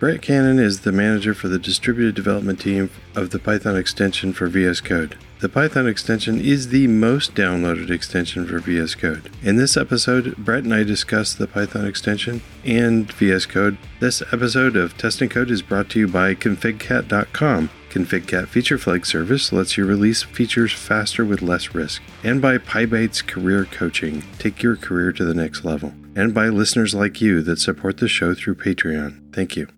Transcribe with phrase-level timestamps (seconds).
[0.00, 4.48] Brett Cannon is the manager for the distributed development team of the Python extension for
[4.48, 5.16] VS Code.
[5.40, 9.30] The Python extension is the most downloaded extension for VS Code.
[9.42, 13.78] In this episode, Brett and I discuss the Python extension and VS Code.
[14.00, 17.70] This episode of Test & Code is brought to you by configcat.com.
[17.90, 22.02] ConfigCat Feature Flag service lets you release features faster with less risk.
[22.24, 24.24] And by PyBites Career Coaching.
[24.40, 25.94] Take your career to the next level.
[26.16, 29.32] And by listeners like you that support the show through Patreon.
[29.32, 29.68] Thank you.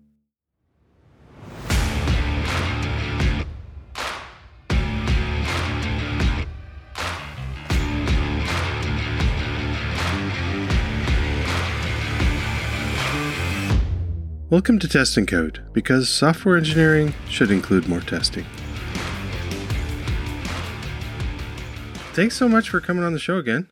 [14.49, 18.45] Welcome to Test & Code, because software engineering should include more testing.
[22.13, 23.67] Thanks so much for coming on the show again.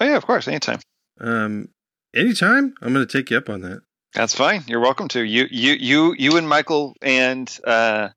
[0.00, 0.80] Oh yeah, of course, anytime.
[1.20, 1.68] Um,
[2.12, 2.74] anytime.
[2.82, 3.82] I'm going to take you up on that.
[4.14, 4.64] That's fine.
[4.66, 5.22] You're welcome to.
[5.22, 8.08] You you you you and Michael and uh,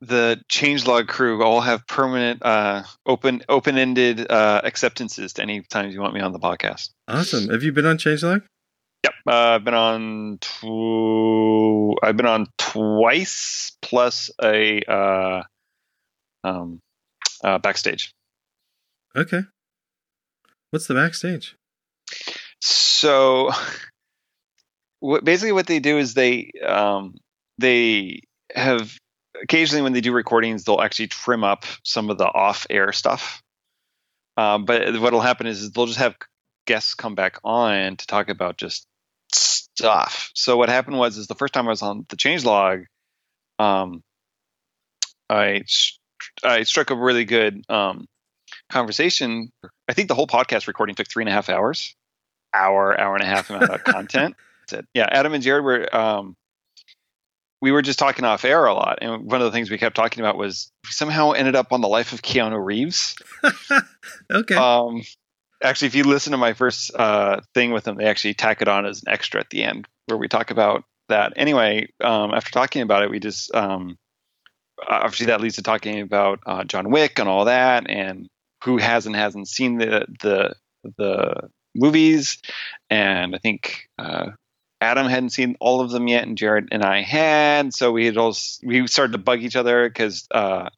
[0.00, 5.92] the changelog crew all have permanent uh, open open ended uh, acceptances to any times
[5.92, 6.90] you want me on the podcast.
[7.08, 7.48] Awesome.
[7.48, 8.42] Have you been on changelog?
[9.04, 10.38] Yep, uh, I've been on.
[10.40, 15.42] Tw- I've been on twice plus a uh,
[16.42, 16.80] um,
[17.42, 18.12] uh, backstage.
[19.14, 19.42] Okay.
[20.70, 21.54] What's the backstage?
[22.62, 23.50] So,
[25.00, 27.14] what basically what they do is they um,
[27.58, 28.22] they
[28.54, 28.96] have
[29.42, 33.42] occasionally when they do recordings they'll actually trim up some of the off air stuff.
[34.38, 36.16] Um, but what'll happen is, is they'll just have
[36.66, 38.86] guests come back on to talk about just
[39.34, 40.30] stuff.
[40.34, 42.84] So what happened was is the first time I was on the changelog,
[43.58, 44.02] um,
[45.28, 45.62] I
[46.42, 48.06] I struck a really good um,
[48.70, 49.50] conversation.
[49.88, 51.94] I think the whole podcast recording took three and a half hours,
[52.52, 54.36] hour hour and a half amount of content.
[54.94, 55.94] Yeah, Adam and Jared were.
[55.94, 56.36] Um,
[57.60, 59.96] we were just talking off air a lot, and one of the things we kept
[59.96, 63.16] talking about was we somehow ended up on the life of Keanu Reeves.
[64.30, 64.54] okay.
[64.54, 65.02] Um,
[65.64, 68.68] actually, if you listen to my first uh, thing with them, they actually tack it
[68.68, 71.32] on as an extra at the end where we talk about that.
[71.36, 73.96] Anyway, um, after talking about it, we just um,
[74.86, 78.28] obviously that leads to talking about uh, John Wick and all that, and
[78.64, 80.54] who has and hasn't seen the the
[80.98, 82.38] the movies.
[82.90, 84.30] And I think uh,
[84.80, 87.74] Adam hadn't seen all of them yet, and Jared and I had.
[87.74, 90.68] So we had all we started to bug each other because uh,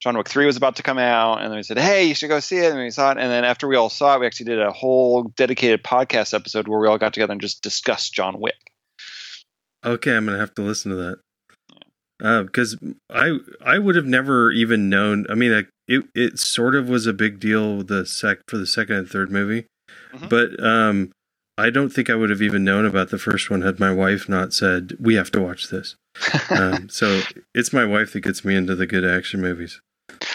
[0.00, 2.30] John Wick 3 was about to come out, and then we said, hey, you should
[2.30, 2.70] go see it.
[2.72, 3.18] And we saw it.
[3.18, 6.68] And then after we all saw it, we actually did a whole dedicated podcast episode
[6.68, 8.72] where we all got together and just discussed John Wick.
[9.84, 11.18] Okay, I'm going to have to listen to that.
[12.46, 15.24] Because uh, I I would have never even known.
[15.30, 18.96] I mean, it it sort of was a big deal the sec for the second
[18.96, 19.64] and third movie,
[20.12, 20.28] mm-hmm.
[20.28, 21.12] but um,
[21.56, 24.28] I don't think I would have even known about the first one had my wife
[24.28, 25.96] not said we have to watch this.
[26.50, 27.22] um, so
[27.54, 29.80] it's my wife that gets me into the good action movies.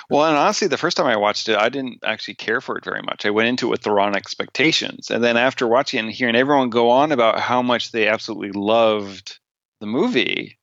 [0.10, 2.84] Well, and honestly, the first time I watched it, I didn't actually care for it
[2.84, 3.26] very much.
[3.26, 5.12] I went into it with the wrong expectations.
[5.12, 9.40] And then after watching and hearing everyone go on about how much they absolutely loved
[9.80, 10.58] the movie,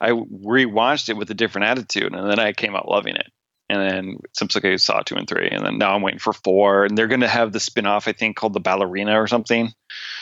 [0.00, 2.14] I rewatched it with a different attitude.
[2.14, 3.30] And then I came out loving it.
[3.68, 5.48] And then subsequently saw two and three.
[5.50, 6.84] And then now I'm waiting for four.
[6.84, 9.72] And they're going to have the spin off, I think, called The Ballerina or something.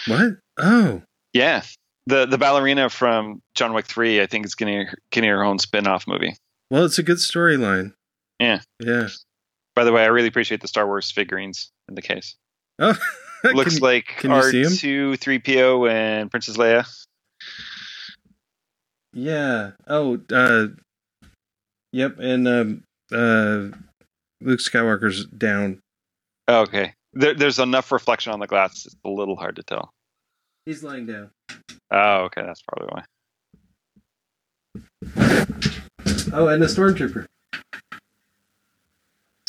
[0.06, 0.37] What?
[0.59, 1.03] Oh.
[1.34, 1.62] Yeah.
[2.06, 5.87] The the ballerina from John Wick 3, I think, is getting, getting her own spin
[5.87, 6.37] off movie.
[6.71, 7.93] Well, it's a good storyline.
[8.41, 8.61] Yeah.
[8.81, 9.09] Yeah.
[9.75, 12.37] By the way, I really appreciate the Star Wars figurines in the case.
[12.78, 12.97] Oh,
[13.45, 16.87] looks can, like R two, three PO, and Princess Leia.
[19.12, 19.72] Yeah.
[19.87, 20.21] Oh.
[20.33, 20.69] Uh.
[21.93, 22.19] Yep.
[22.19, 22.84] And um.
[23.12, 23.77] Uh.
[24.41, 25.81] Luke Skywalker's down.
[26.49, 26.93] Okay.
[27.15, 28.84] There, there's enough reflection on the glass.
[28.84, 29.91] It's a little hard to tell.
[30.66, 31.31] He's lying down.
[31.91, 32.43] Oh, okay.
[32.43, 33.05] That's probably why.
[36.33, 37.27] Oh, and the stormtrooper.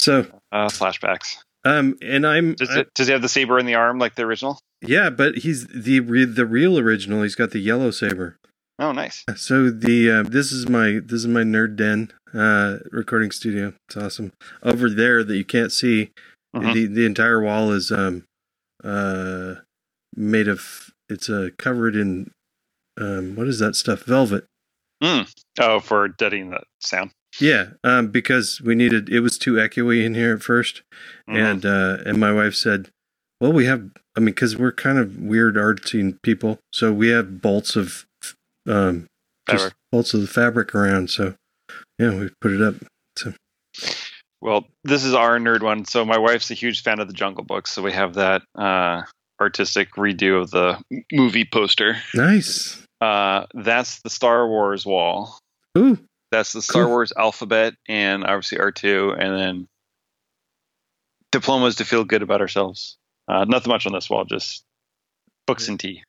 [0.06, 1.38] So uh, flashbacks.
[1.64, 4.22] Um, and I'm does, it, does he have the saber in the arm like the
[4.22, 4.60] original?
[4.84, 7.24] Yeah, but he's the the real original.
[7.24, 8.38] He's got the yellow saber.
[8.78, 9.24] Oh, nice.
[9.36, 13.74] So the uh, this is my this is my nerd den uh, recording studio.
[13.88, 14.32] It's awesome.
[14.62, 16.12] Over there that you can't see,
[16.56, 16.72] mm-hmm.
[16.72, 18.26] the the entire wall is um
[18.84, 19.56] uh
[20.16, 22.30] made of it's uh covered in
[23.02, 24.46] um what is that stuff velvet.
[25.04, 25.34] Mm.
[25.60, 27.10] Oh, for deadening the sound.
[27.40, 30.82] Yeah, um, because we needed it was too echoey in here at 1st
[31.30, 31.36] mm-hmm.
[31.36, 32.90] and uh, and my wife said,
[33.42, 33.90] "Well, we have.
[34.18, 38.06] I mean, because we're kind of weird artsy people, so we have bolts of
[38.68, 39.08] um,
[39.50, 41.10] just bolts of the fabric around.
[41.10, 41.36] So
[42.00, 42.76] yeah, we put it up.
[43.18, 43.34] So
[44.42, 45.86] well, this is our nerd one.
[45.86, 49.02] So my wife's a huge fan of the Jungle Book, so we have that uh,
[49.42, 51.98] artistic redo of the movie poster.
[52.14, 52.82] Nice.
[53.02, 55.40] Uh, that's the Star Wars wall.
[55.78, 56.00] Ooh,
[56.36, 56.92] That's the Star Cool.
[56.92, 59.68] Wars alphabet and obviously R2, and then
[61.32, 62.98] diplomas to feel good about ourselves.
[63.28, 64.64] Uh, nothing much on this wall, just
[65.48, 66.04] books and tea.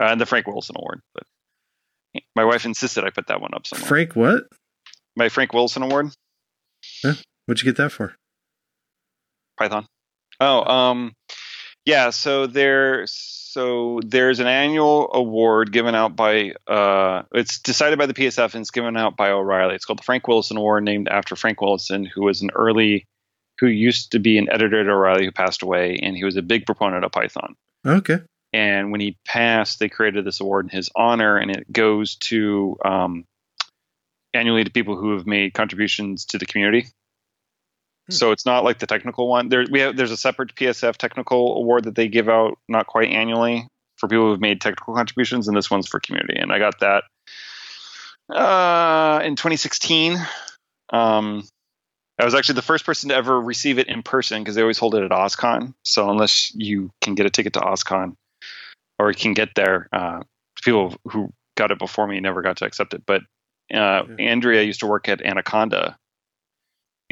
[0.00, 1.00] Uh, and the Frank Willison Award.
[1.14, 3.86] But my wife insisted I put that one up somewhere.
[3.88, 4.44] Frank, what?
[5.16, 6.10] my Frank Willison Award,
[7.02, 8.14] What'd you get that for?
[9.58, 9.86] Python.
[10.40, 11.12] Oh, um,
[11.84, 12.10] yeah.
[12.10, 16.52] So there, so there's an annual award given out by.
[16.66, 19.74] Uh, it's decided by the PSF and it's given out by O'Reilly.
[19.74, 23.04] It's called the Frank Willison Award, named after Frank Willison, who was an early,
[23.58, 26.42] who used to be an editor at O'Reilly, who passed away, and he was a
[26.42, 27.56] big proponent of Python.
[27.86, 28.20] Okay.
[28.52, 32.76] And when he passed, they created this award in his honor, and it goes to
[32.84, 33.24] um,
[34.34, 36.86] annually to people who have made contributions to the community.
[38.08, 38.12] Hmm.
[38.12, 39.48] So it's not like the technical one.
[39.48, 43.10] There we have there's a separate PSF technical award that they give out not quite
[43.10, 43.66] annually
[43.96, 46.38] for people who've made technical contributions, and this one's for community.
[46.38, 47.04] And I got that
[48.28, 50.16] uh, in 2016.
[50.92, 51.44] Um,
[52.18, 54.78] I was actually the first person to ever receive it in person because they always
[54.78, 55.74] hold it at OSCON.
[55.84, 58.14] So unless you can get a ticket to OSCON
[58.98, 60.20] or you can get there, uh,
[60.62, 63.02] people who got it before me never got to accept it.
[63.06, 63.22] But
[63.72, 64.04] uh.
[64.18, 65.96] Andrea used to work at Anaconda,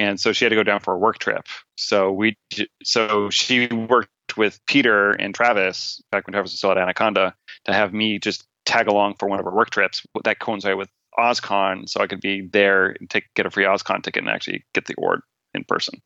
[0.00, 1.47] and so she had to go down for a work trip.
[1.76, 2.35] So we,
[2.82, 7.35] so she worked with Peter and Travis back when Travis was still at Anaconda
[7.67, 10.88] to have me just tag along for one of our work trips that coincided with
[11.19, 14.64] OSCON, so I could be there and take get a free OSCON ticket and actually
[14.73, 15.20] get the award
[15.52, 16.00] in person.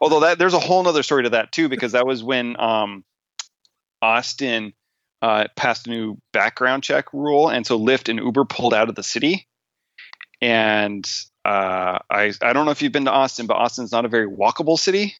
[0.00, 3.02] Although that there's a whole other story to that too, because that was when um,
[4.00, 4.72] Austin
[5.20, 8.94] uh, passed a new background check rule, and so Lyft and Uber pulled out of
[8.94, 9.48] the city.
[10.40, 11.08] And
[11.44, 14.28] uh, I I don't know if you've been to Austin, but Austin's not a very
[14.28, 15.16] walkable city.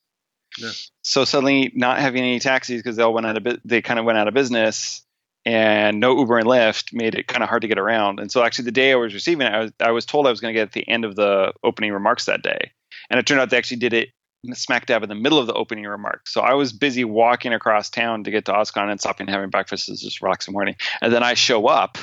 [0.61, 0.71] No.
[1.03, 3.99] So suddenly, not having any taxis because they all went out of bu- they kind
[3.99, 5.03] of went out of business,
[5.45, 8.21] and no Uber and Lyft made it kind of hard to get around.
[8.21, 10.31] And so actually, the day I was receiving it, I was I was told I
[10.31, 12.71] was going to get at the end of the opening remarks that day,
[13.11, 14.11] and it turned out they actually did it
[14.55, 16.33] smack dab in the middle of the opening remarks.
[16.33, 19.51] So I was busy walking across town to get to OSCON and stopping and having
[19.51, 20.77] breakfast as just rocks in the morning.
[21.01, 21.97] And then I show up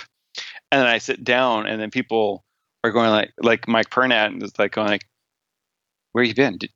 [0.71, 2.43] and then I sit down and then people
[2.83, 5.05] are going like like Mike Pirnat and is like going like,
[6.11, 6.57] Where you been?
[6.57, 6.71] Did,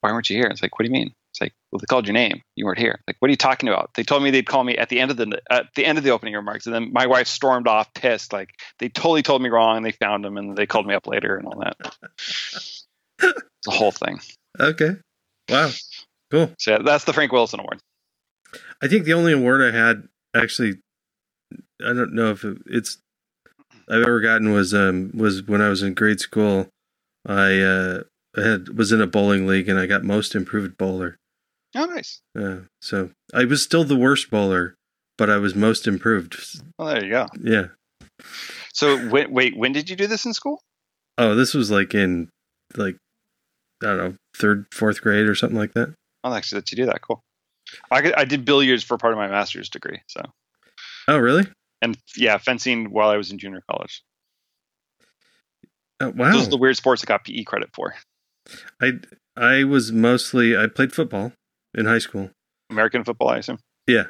[0.00, 0.46] why weren't you here?
[0.46, 1.12] It's like, what do you mean?
[1.32, 2.42] It's like, well, they called your name.
[2.56, 2.98] You weren't here.
[3.06, 3.90] Like, what are you talking about?
[3.94, 6.04] They told me they'd call me at the end of the at the end of
[6.04, 8.32] the opening remarks, and then my wife stormed off, pissed.
[8.32, 9.76] Like, they totally told me wrong.
[9.76, 11.76] And they found him, and they called me up later, and all that.
[13.64, 14.20] the whole thing.
[14.58, 14.96] Okay.
[15.48, 15.70] Wow.
[16.30, 16.52] Cool.
[16.58, 17.80] So that's the Frank Willison Award.
[18.82, 20.80] I think the only award I had actually,
[21.80, 22.98] I don't know if it, it's
[23.90, 26.68] I've ever gotten was um was when I was in grade school.
[27.26, 28.02] I uh
[28.36, 31.16] had was in a bowling league and I got most improved bowler.
[31.76, 32.20] Oh, nice.
[32.38, 34.74] Uh, so I was still the worst bowler,
[35.18, 36.36] but I was most improved.
[36.78, 37.26] Well, there you go.
[37.42, 37.66] Yeah.
[38.72, 40.60] So wait, wait, when did you do this in school?
[41.18, 42.28] Oh, this was like in
[42.76, 42.96] like
[43.82, 45.92] I don't know third fourth grade or something like that.
[46.22, 47.00] Oh, actually, let you do that.
[47.02, 47.20] Cool.
[47.90, 50.00] I, I did billiards for part of my master's degree.
[50.08, 50.22] So,
[51.08, 51.44] Oh, really?
[51.82, 54.02] And yeah, fencing while I was in junior college.
[56.00, 56.32] Oh, wow.
[56.32, 57.94] Those are the weird sports I got PE credit for.
[58.80, 58.92] I
[59.36, 61.32] I was mostly I played football
[61.74, 62.30] in high school.
[62.70, 63.58] American football, I assume.
[63.86, 64.04] Yeah.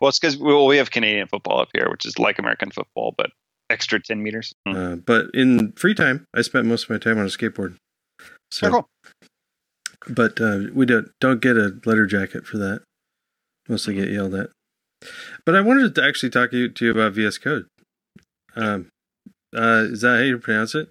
[0.00, 3.14] Well, it's because well, we have Canadian football up here, which is like American football,
[3.16, 3.30] but
[3.70, 4.52] extra 10 meters.
[4.66, 4.76] Hmm.
[4.76, 7.76] Uh, but in free time, I spent most of my time on a skateboard.
[8.52, 8.88] So, Oh, cool.
[10.14, 12.82] but uh, we don't don't get a letter jacket for that.
[13.68, 14.50] Mostly get yelled at.
[15.44, 17.66] But I wanted to actually talk to you, to you about VS Code.
[18.56, 18.88] Um,
[19.54, 20.88] uh, is that how you pronounce it?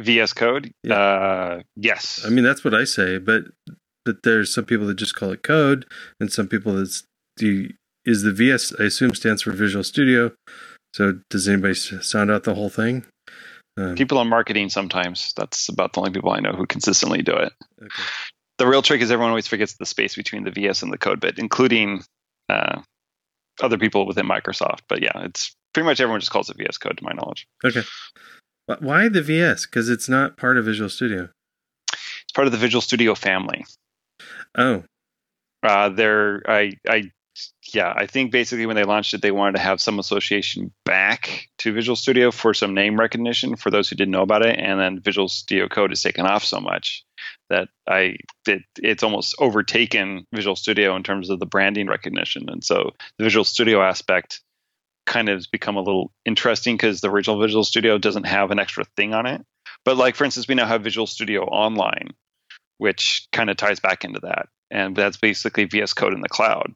[0.00, 0.70] VS Code?
[0.82, 0.94] Yeah.
[0.94, 2.22] Uh, yes.
[2.26, 3.44] I mean, that's what I say, but
[4.04, 5.86] but there's some people that just call it code,
[6.18, 7.04] and some people that's
[7.36, 7.70] do
[8.04, 8.74] is the VS.
[8.80, 10.32] I assume stands for Visual Studio.
[10.94, 13.06] So does anybody sound out the whole thing?
[13.78, 15.32] Um, people on marketing sometimes.
[15.36, 17.52] That's about the only people I know who consistently do it.
[17.80, 18.02] okay.
[18.58, 21.20] The real trick is everyone always forgets the space between the VS and the code
[21.20, 22.04] bit, including
[22.48, 22.80] uh,
[23.62, 24.80] other people within Microsoft.
[24.88, 27.46] But yeah, it's pretty much everyone just calls it VS Code, to my knowledge.
[27.64, 27.82] Okay.
[28.80, 29.66] Why the VS?
[29.66, 31.28] Because it's not part of Visual Studio.
[31.92, 33.64] It's part of the Visual Studio family.
[34.56, 34.84] Oh,
[35.62, 37.10] Uh, they're I I
[37.72, 41.48] yeah, I think basically when they launched it, they wanted to have some association back
[41.58, 44.78] to Visual Studio for some name recognition for those who didn't know about it, and
[44.78, 47.04] then Visual Studio Code has taken off so much
[47.52, 48.16] that I
[48.46, 53.24] it, it's almost overtaken Visual Studio in terms of the branding recognition, and so the
[53.24, 54.40] Visual Studio aspect
[55.04, 58.58] kind of has become a little interesting because the original Visual Studio doesn't have an
[58.58, 59.44] extra thing on it.
[59.84, 62.08] But like for instance, we now have Visual Studio Online,
[62.78, 66.72] which kind of ties back into that, and that's basically VS Code in the cloud.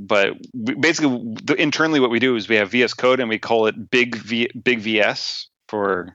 [0.00, 0.34] but
[0.80, 4.16] basically, internally, what we do is we have VS Code and we call it Big
[4.16, 6.14] v, Big VS for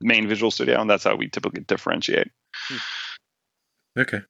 [0.00, 2.28] main Visual Studio, and that's how we typically differentiate.
[3.98, 4.22] Okay,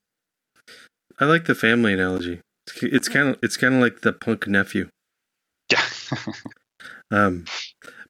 [1.20, 2.40] I like the family analogy.
[2.80, 4.88] It's kind of it's kind of like the punk nephew.
[5.70, 5.84] Yeah.
[7.10, 7.44] um,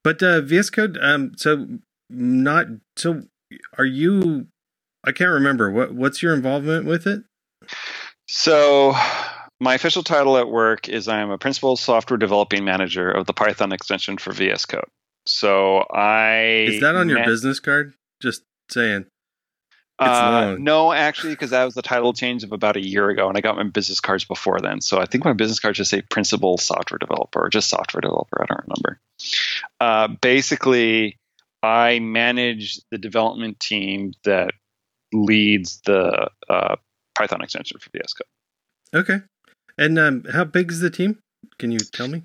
[0.05, 0.99] but uh, VS Code.
[1.01, 1.67] Um, so
[2.11, 2.67] not
[2.97, 3.23] so.
[3.79, 4.47] Are you?
[5.05, 7.23] I can't remember what what's your involvement with it.
[8.29, 8.95] So
[9.61, 13.73] my official title at work is I'm a principal software developing manager of the Python
[13.73, 14.85] extension for VS Code.
[15.27, 17.95] So I is that on your man- business card?
[18.21, 19.07] Just saying.
[20.09, 23.37] Uh, no, actually, because that was the title change of about a year ago, and
[23.37, 24.81] I got my business cards before then.
[24.81, 28.43] So I think my business cards just say principal software developer or just software developer.
[28.43, 29.01] I don't remember.
[29.81, 31.17] Uh, basically,
[31.63, 34.53] I manage the development team that
[35.13, 36.77] leads the uh,
[37.15, 39.03] Python extension for VS Code.
[39.03, 39.21] Okay.
[39.79, 41.19] And um, how big is the team?
[41.59, 42.23] Can you tell me?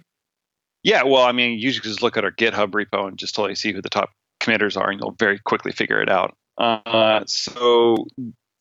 [0.83, 3.73] Yeah, well, I mean, you just look at our GitHub repo and just totally see
[3.73, 6.35] who the top committers are, and you'll very quickly figure it out.
[6.57, 8.07] Uh, so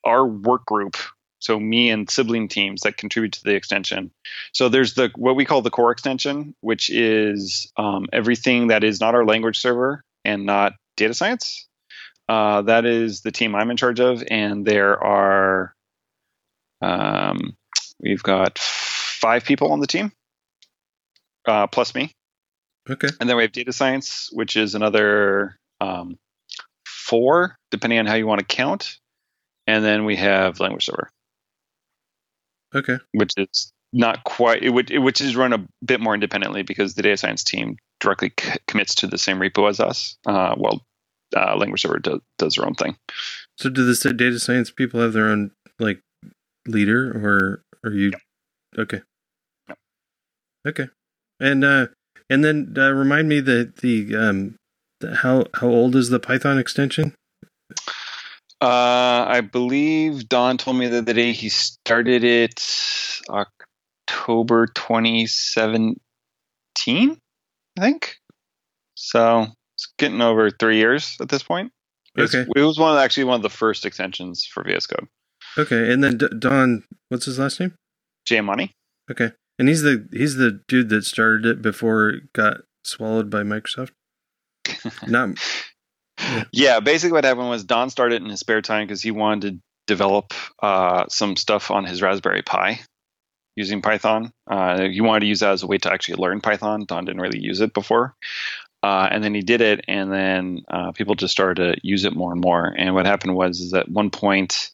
[0.04, 0.96] our work group,
[1.38, 4.10] so me and sibling teams that contribute to the extension.
[4.52, 9.00] So there's the what we call the core extension, which is um, everything that is
[9.00, 11.68] not our language server and not data science.
[12.28, 15.74] Uh, that is the team I'm in charge of, and there are
[16.82, 17.56] um,
[18.00, 20.12] we've got five people on the team
[21.46, 22.12] uh, plus me.
[22.88, 23.08] Okay.
[23.20, 26.18] And then we have data science, which is another um,
[27.08, 28.98] four, depending on how you want to count.
[29.66, 31.10] And then we have language server.
[32.74, 32.98] Okay.
[33.12, 36.94] Which is not quite, it, would, it, which is run a bit more independently because
[36.94, 40.16] the data science team directly c- commits to the same repo as us.
[40.26, 40.82] Uh, well,
[41.36, 42.96] uh, language server do, does their own thing.
[43.58, 46.00] So, do the data science people have their own like
[46.66, 48.12] leader, or are you?
[48.78, 49.00] Okay.
[50.66, 50.88] Okay.
[51.40, 51.86] And uh,
[52.30, 54.65] and then uh, remind me that the um, the,
[55.16, 57.14] how how old is the Python extension?
[58.60, 62.60] Uh, I believe Don told me the other day he started it
[63.28, 67.20] October 2017.
[67.78, 68.16] I think.
[68.94, 71.70] So it's getting over three years at this point.
[72.16, 72.50] It was, okay.
[72.56, 75.06] It was one of, actually one of the first extensions for VS Code.
[75.58, 77.74] Okay, and then D- Don, what's his last name?
[78.26, 78.70] Jayamanne.
[79.10, 79.32] Okay.
[79.58, 83.90] And he's the he's the dude that started it before it got swallowed by Microsoft.
[85.06, 85.38] Not.
[86.18, 86.44] Yeah.
[86.52, 86.80] yeah.
[86.80, 90.34] basically what happened was Don started in his spare time because he wanted to develop
[90.62, 92.80] uh, some stuff on his Raspberry Pi
[93.56, 94.32] using Python.
[94.46, 96.84] Uh, he wanted to use that as a way to actually learn Python.
[96.86, 98.14] Don didn't really use it before.
[98.82, 102.14] Uh, and then he did it, and then uh, people just started to use it
[102.14, 102.72] more and more.
[102.76, 104.70] And what happened was, is at one point,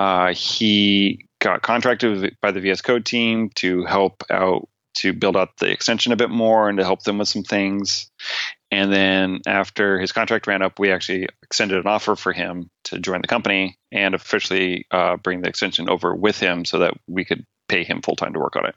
[0.00, 5.58] uh, he got contracted by the VS Code team to help out to build out
[5.58, 8.10] the extension a bit more and to help them with some things.
[8.70, 12.98] And then after his contract ran up, we actually extended an offer for him to
[12.98, 17.24] join the company and officially uh, bring the extension over with him so that we
[17.24, 18.74] could pay him full time to work on it.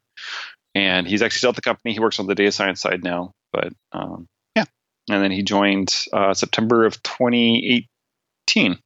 [0.76, 1.94] And he's actually still at the company.
[1.94, 4.66] He works on the data science side now, but um, yeah.
[5.10, 8.78] And then he joined uh, September of 2018.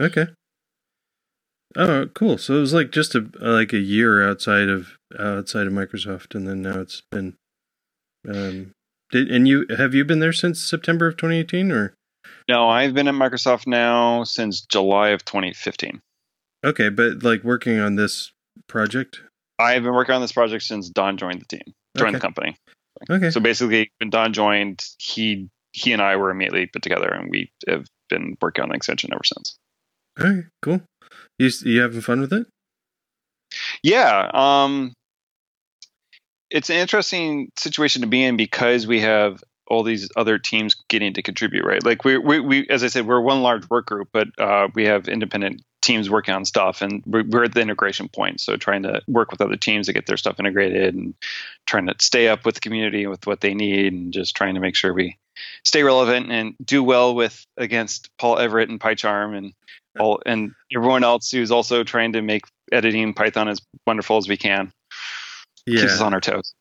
[0.00, 0.26] Okay.
[1.76, 2.38] Oh, cool.
[2.38, 6.46] So it was like just a like a year outside of outside of Microsoft, and
[6.46, 7.36] then now it's been.
[8.28, 8.72] Um,
[9.12, 11.94] did and you have you been there since September of 2018 or?
[12.48, 16.00] No, I've been at Microsoft now since July of 2015.
[16.64, 18.32] Okay, but like working on this
[18.68, 19.20] project.
[19.58, 22.16] I've been working on this project since Don joined the team, joined okay.
[22.16, 22.56] the company.
[23.10, 23.30] Okay.
[23.30, 27.50] So basically, when Don joined, he he and I were immediately put together, and we
[27.68, 29.56] have been working on the extension ever since.
[30.18, 30.80] Okay, cool.
[31.38, 32.46] You you having fun with it?
[33.82, 34.30] Yeah.
[34.32, 34.94] Um,
[36.52, 41.14] it's an interesting situation to be in because we have all these other teams getting
[41.14, 41.82] to contribute, right?
[41.82, 44.84] Like we, we, we as I said, we're one large work group, but uh, we
[44.84, 48.40] have independent teams working on stuff, and we're, we're, at the integration point.
[48.40, 51.14] So trying to work with other teams to get their stuff integrated, and
[51.66, 54.60] trying to stay up with the community with what they need, and just trying to
[54.60, 55.16] make sure we
[55.64, 59.54] stay relevant and do well with against Paul Everitt and PyCharm and
[59.98, 64.36] all and everyone else who's also trying to make editing Python as wonderful as we
[64.36, 64.72] can.
[65.66, 65.82] Yeah.
[65.82, 66.54] Keeps us on our toes.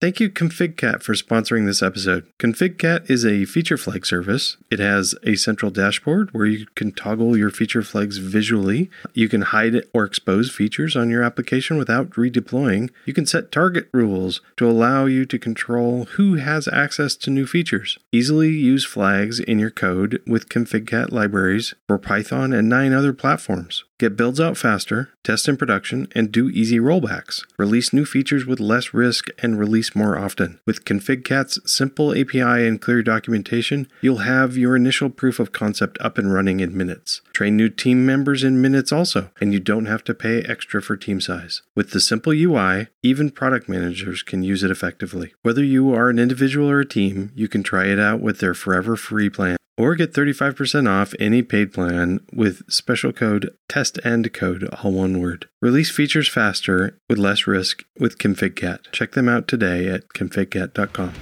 [0.00, 2.26] Thank you, ConfigCat, for sponsoring this episode.
[2.38, 4.56] ConfigCat is a feature flag service.
[4.70, 8.88] It has a central dashboard where you can toggle your feature flags visually.
[9.12, 12.88] You can hide or expose features on your application without redeploying.
[13.04, 17.46] You can set target rules to allow you to control who has access to new
[17.46, 17.98] features.
[18.10, 23.84] Easily use flags in your code with ConfigCat libraries for Python and nine other platforms.
[24.00, 27.44] Get builds out faster, test in production, and do easy rollbacks.
[27.58, 30.58] Release new features with less risk and release more often.
[30.64, 36.16] With ConfigCat's simple API and clear documentation, you'll have your initial proof of concept up
[36.16, 37.20] and running in minutes.
[37.34, 40.96] Train new team members in minutes also, and you don't have to pay extra for
[40.96, 41.60] team size.
[41.76, 45.34] With the simple UI, even product managers can use it effectively.
[45.42, 48.54] Whether you are an individual or a team, you can try it out with their
[48.54, 54.32] forever free plan or get 35% off any paid plan with special code test and
[54.32, 55.48] code all one word.
[55.62, 58.92] Release features faster with less risk with configcat.
[58.92, 61.14] Check them out today at configcat.com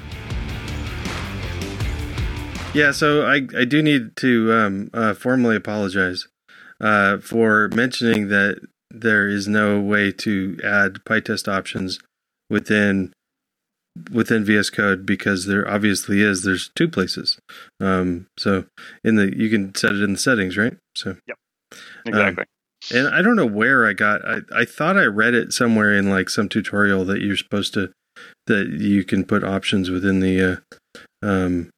[2.74, 6.28] yeah so i, I do need to um, uh, formally apologize
[6.80, 8.60] uh, for mentioning that
[8.90, 11.98] there is no way to add pytest options
[12.50, 13.12] within
[14.10, 16.42] within VS Code because there obviously is.
[16.42, 17.38] There's two places.
[17.80, 18.64] Um, so
[19.04, 20.76] in the you can set it in the settings, right?
[20.94, 21.36] So yep,
[22.06, 22.42] exactly.
[22.42, 22.46] Um,
[22.96, 24.26] and I don't know where I got.
[24.26, 27.92] I I thought I read it somewhere in like some tutorial that you're supposed to
[28.46, 30.62] that you can put options within the
[31.24, 31.70] uh, um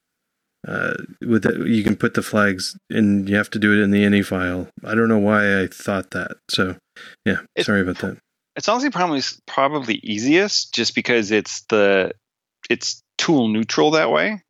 [0.66, 3.90] uh with the, you can put the flags and you have to do it in
[3.90, 4.68] the ini file.
[4.84, 6.36] I don't know why I thought that.
[6.48, 6.76] So
[7.24, 8.18] yeah, it's, sorry about that
[8.56, 12.12] it's honestly probably probably easiest just because it's the
[12.68, 14.42] it's tool neutral that way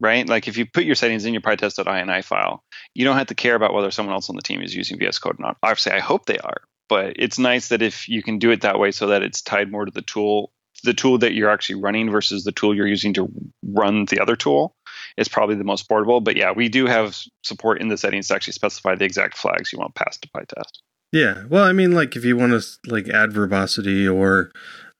[0.00, 0.28] right?
[0.28, 2.62] Like if you put your settings in your pytest.ini file
[2.94, 5.18] you don't have to care about whether someone else on the team is using vs
[5.18, 5.56] code or not.
[5.62, 8.78] Obviously i hope they are but it's nice that if you can do it that
[8.78, 12.10] way so that it's tied more to the tool the tool that you're actually running
[12.10, 13.28] versus the tool you're using to
[13.62, 14.74] run the other tool
[15.16, 16.20] is probably the most portable.
[16.20, 19.72] But yeah we do have support in the settings to actually specify the exact flags
[19.72, 20.80] you want passed to pytest
[21.14, 21.44] yeah.
[21.48, 24.50] Well, I mean, like if you want to like add verbosity or,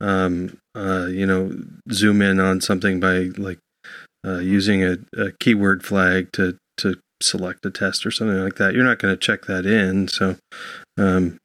[0.01, 1.53] um, uh, you know,
[1.91, 3.59] zoom in on something by like
[4.25, 8.75] uh, using a, a keyword flag to to select a test or something like that,
[8.75, 10.07] you're not going to check that in.
[10.07, 10.37] So,
[10.97, 11.39] um,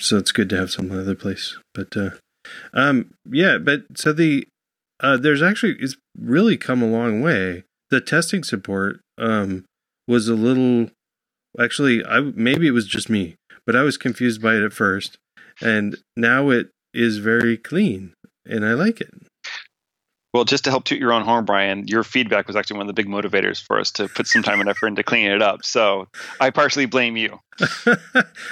[0.00, 1.58] so it's good to have some other place.
[1.74, 2.10] But, uh,
[2.72, 3.58] um, yeah.
[3.58, 4.46] But so the
[5.00, 7.64] uh, there's actually it's really come a long way.
[7.90, 9.66] The testing support um
[10.08, 10.88] was a little
[11.60, 13.36] actually I maybe it was just me
[13.70, 15.16] but I was confused by it at first,
[15.62, 19.14] and now it is very clean, and I like it.
[20.34, 22.96] Well, just to help toot your own horn, Brian, your feedback was actually one of
[22.96, 25.64] the big motivators for us to put some time and effort into cleaning it up.
[25.64, 26.08] So
[26.40, 27.38] I partially blame you.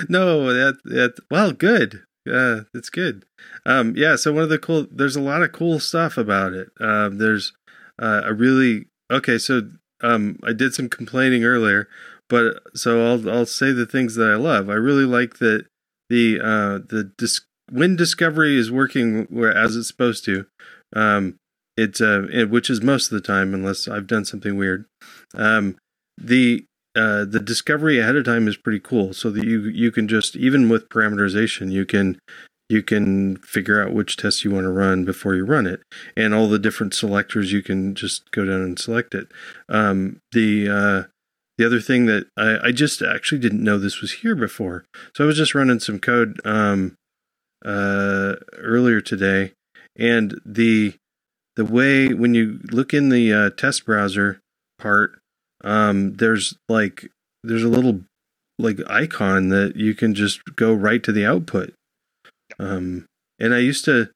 [0.08, 2.04] no, that that well, good.
[2.24, 3.24] Yeah, it's good.
[3.66, 4.14] Um, yeah.
[4.14, 6.68] So one of the cool, there's a lot of cool stuff about it.
[6.78, 7.52] Um, there's
[7.98, 9.38] uh, a really okay.
[9.38, 9.62] So
[10.00, 11.88] um, I did some complaining earlier,
[12.28, 14.68] but so I'll I'll say the things that I love.
[14.68, 15.66] I really like that
[16.08, 20.46] the uh, the dis- when discovery is working as it's supposed to.
[20.94, 21.36] Um,
[21.76, 24.86] it's uh, it, which is most of the time, unless I've done something weird.
[25.34, 25.76] Um,
[26.16, 26.64] the
[26.96, 30.34] uh, the discovery ahead of time is pretty cool, so that you you can just
[30.34, 32.18] even with parameterization, you can
[32.68, 35.80] you can figure out which tests you want to run before you run it,
[36.16, 39.28] and all the different selectors you can just go down and select it.
[39.68, 41.02] Um, the uh,
[41.58, 44.84] the other thing that I, I, just actually didn't know this was here before.
[45.14, 46.94] So I was just running some code um,
[47.64, 49.52] uh, earlier today,
[49.98, 50.94] and the
[51.56, 54.38] the way when you look in the uh, test browser
[54.78, 55.18] part,
[55.64, 57.10] um, there's like
[57.42, 58.02] there's a little
[58.58, 61.74] like icon that you can just go right to the output.
[62.58, 63.06] Um,
[63.40, 64.10] and I used to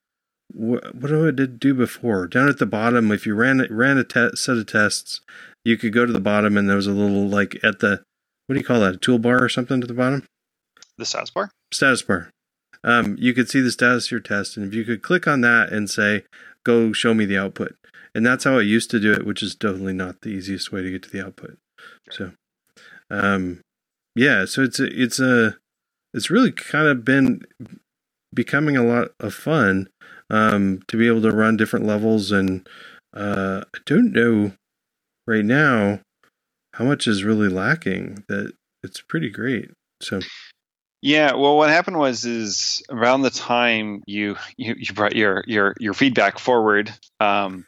[0.52, 2.26] what, what did I do before?
[2.26, 5.20] Down at the bottom, if you ran ran a te- set of tests
[5.64, 8.02] you could go to the bottom and there was a little like at the
[8.46, 8.96] what do you call that?
[8.96, 10.26] A toolbar or something to the bottom?
[10.98, 11.50] The status bar?
[11.72, 12.31] Status bar.
[12.85, 15.40] Um, you could see the status of your test, and if you could click on
[15.42, 16.24] that and say,
[16.64, 17.76] "Go show me the output,"
[18.14, 20.83] and that's how I used to do it, which is definitely not the easiest way
[20.83, 21.59] to get to the output.
[22.11, 22.33] So,
[23.09, 23.61] um,
[24.16, 25.57] yeah, so it's a, it's a
[26.12, 27.46] it's really kind of been
[28.35, 29.88] becoming a lot of fun
[30.33, 32.68] um, to be able to run different levels, and
[33.14, 34.53] uh, I don't know
[35.27, 36.01] right now,
[36.75, 39.71] how much is really lacking that it's pretty great.
[40.01, 40.21] So
[41.03, 45.75] yeah, well, what happened was is around the time you you, you brought your your
[45.79, 47.66] your feedback forward, um,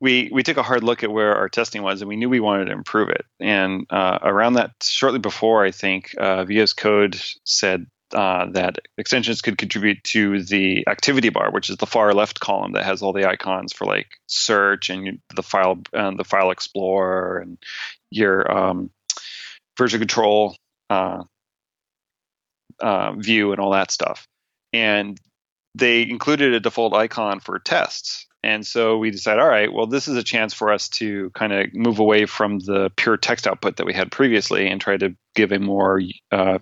[0.00, 2.40] we we took a hard look at where our testing was, and we knew we
[2.40, 3.24] wanted to improve it.
[3.40, 9.42] And uh, around that, shortly before, I think uh, VS Code said uh, that extensions
[9.42, 13.12] could contribute to the activity bar, which is the far left column that has all
[13.12, 17.58] the icons for like search and the file and the file explorer and
[18.10, 18.90] your um,
[19.76, 20.56] version control
[20.90, 21.22] uh,
[22.80, 24.26] uh, view and all that stuff.
[24.72, 25.18] And
[25.74, 28.26] they included a default icon for tests.
[28.42, 31.52] And so we decided, all right, well, this is a chance for us to kind
[31.52, 35.14] of move away from the pure text output that we had previously and try to
[35.34, 36.58] give a more uh,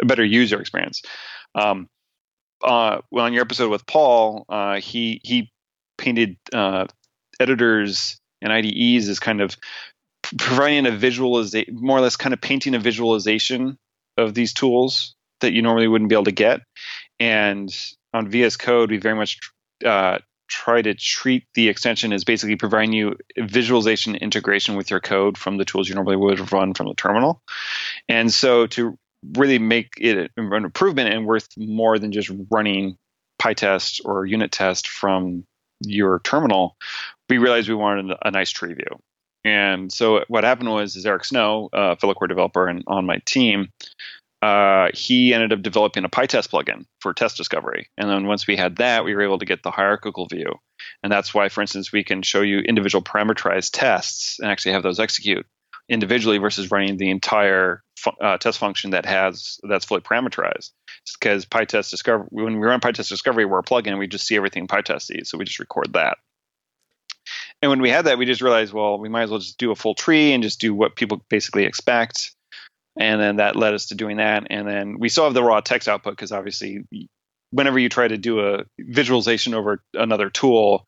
[0.00, 1.02] a better user experience.
[1.54, 1.88] Um,
[2.62, 5.50] uh, well, on your episode with Paul, uh, he he
[5.96, 6.86] painted uh,
[7.38, 9.56] editors and IDEs as kind of
[10.38, 13.78] providing a visualization, more or less, kind of painting a visualization
[14.16, 16.60] of these tools that you normally wouldn't be able to get.
[17.18, 17.74] And
[18.12, 19.38] on VS Code, we very much
[19.84, 25.38] uh, try to treat the extension as basically providing you visualization integration with your code
[25.38, 27.40] from the tools you normally would run from the terminal.
[28.08, 28.98] And so to
[29.36, 32.96] really make it an improvement and worth more than just running
[33.40, 35.44] PyTest or unit test from
[35.82, 36.76] your terminal,
[37.28, 38.98] we realized we wanted a nice tree view.
[39.44, 43.18] And so what happened was, is Eric Snow, a fellow core developer and on my
[43.24, 43.70] team,
[44.42, 47.88] uh, he ended up developing a PyTest plugin for test discovery.
[47.98, 50.54] And then once we had that, we were able to get the hierarchical view.
[51.02, 54.82] And that's why, for instance, we can show you individual parameterized tests and actually have
[54.82, 55.46] those execute
[55.88, 57.82] individually versus running the entire
[58.20, 60.70] uh, test function that has that's fully parameterized.
[61.18, 64.66] Because PyTest discovery, when we run PyTest discovery, we're a plugin, we just see everything
[64.66, 66.18] PyTest sees, so we just record that.
[67.62, 69.70] And when we had that, we just realized, well, we might as well just do
[69.70, 72.34] a full tree and just do what people basically expect
[72.98, 75.60] and then that led us to doing that and then we still have the raw
[75.60, 76.84] text output because obviously
[77.50, 80.86] whenever you try to do a visualization over another tool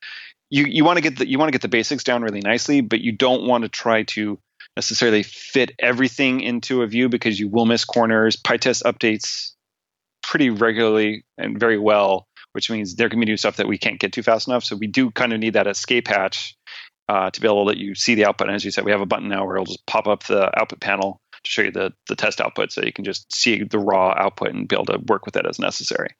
[0.51, 2.81] you, you want to get the you want to get the basics down really nicely
[2.81, 4.39] but you don't want to try to
[4.77, 9.53] necessarily fit everything into a view because you will miss corners pytest updates
[10.23, 13.99] pretty regularly and very well which means there can be new stuff that we can't
[13.99, 16.55] get to fast enough so we do kind of need that escape hatch
[17.09, 18.93] uh, to be able to let you see the output and as you said we
[18.93, 21.71] have a button now where it'll just pop up the output panel to show you
[21.71, 24.87] the, the test output so you can just see the raw output and be able
[24.87, 26.11] to work with it as necessary.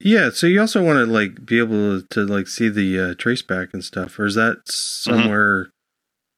[0.00, 3.72] Yeah, so you also want to like be able to like see the uh, traceback
[3.72, 5.70] and stuff, or is that somewhere mm-hmm.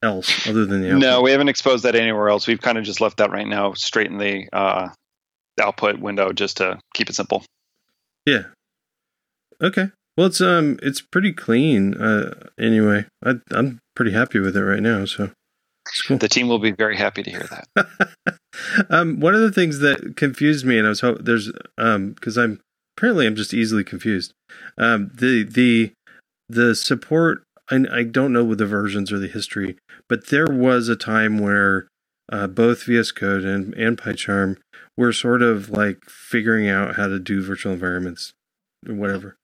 [0.07, 1.03] Else other than the output?
[1.03, 2.47] No, we haven't exposed that anywhere else.
[2.47, 4.88] We've kind of just left that right now straight in the uh,
[5.61, 7.45] output window just to keep it simple.
[8.25, 8.45] Yeah.
[9.62, 9.90] Okay.
[10.16, 11.95] Well, it's um, it's pretty clean.
[11.95, 15.05] Uh, anyway, I, I'm pretty happy with it right now.
[15.05, 15.31] So
[16.07, 16.19] Cool.
[16.19, 18.38] The team will be very happy to hear that.
[18.90, 22.37] um, one of the things that confused me, and I was hoping there's um because
[22.37, 22.61] I'm
[22.97, 24.33] apparently I'm just easily confused.
[24.79, 25.92] Um, the the
[26.49, 27.42] the support.
[27.71, 29.77] I, I don't know the versions or the history,
[30.09, 31.89] but there was a time where
[32.31, 34.57] uh, both VS Code and and PyCharm
[34.97, 38.33] were sort of like figuring out how to do virtual environments
[38.89, 39.37] or whatever.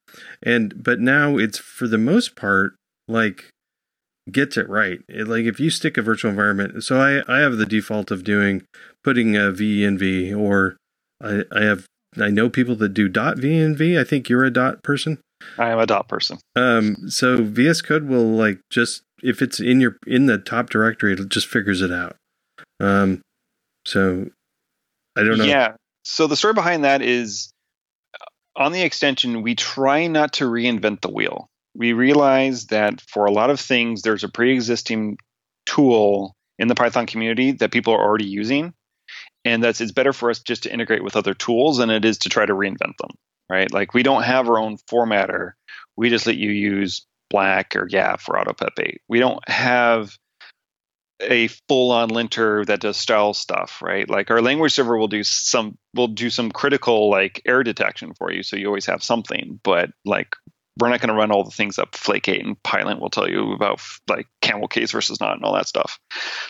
[0.43, 2.75] And but now it's for the most part
[3.09, 3.51] like
[4.31, 5.01] gets it right.
[5.09, 8.25] It, like if you stick a virtual environment, so I I have the default of
[8.25, 8.63] doing
[9.05, 10.77] putting a venv or
[11.21, 11.87] I I have
[12.21, 13.99] I know people that do dot venv.
[13.99, 15.19] I think you're a dot person.
[15.59, 16.38] I am a dot person.
[16.57, 21.12] Um, so VS Code will like just if it's in your in the top directory,
[21.14, 22.16] it just figures it out.
[22.81, 23.22] Um,
[23.87, 24.26] so
[25.16, 25.44] I don't know.
[25.44, 25.74] Yeah.
[26.05, 27.52] So the story behind that is
[28.57, 33.31] on the extension, we try not to reinvent the wheel we realize that for a
[33.31, 35.18] lot of things, there's a pre existing
[35.66, 38.74] tool in the Python community that people are already using.
[39.44, 42.18] And that's it's better for us just to integrate with other tools than it is
[42.18, 43.11] to try to reinvent them,
[43.48, 43.70] right?
[43.72, 45.52] Like we don't have our own formatter.
[45.96, 48.96] We just let you use Black or YAPF or AutoPep8.
[49.09, 50.16] We don't have
[51.20, 54.09] a full-on linter that does style stuff, right?
[54.09, 58.33] Like our language server will do some will do some critical like error detection for
[58.33, 59.61] you, so you always have something.
[59.62, 60.35] But like
[60.78, 63.52] we're not going to run all the things up Flake8 and Pylint will tell you
[63.52, 65.98] about like camel case versus not and all that stuff.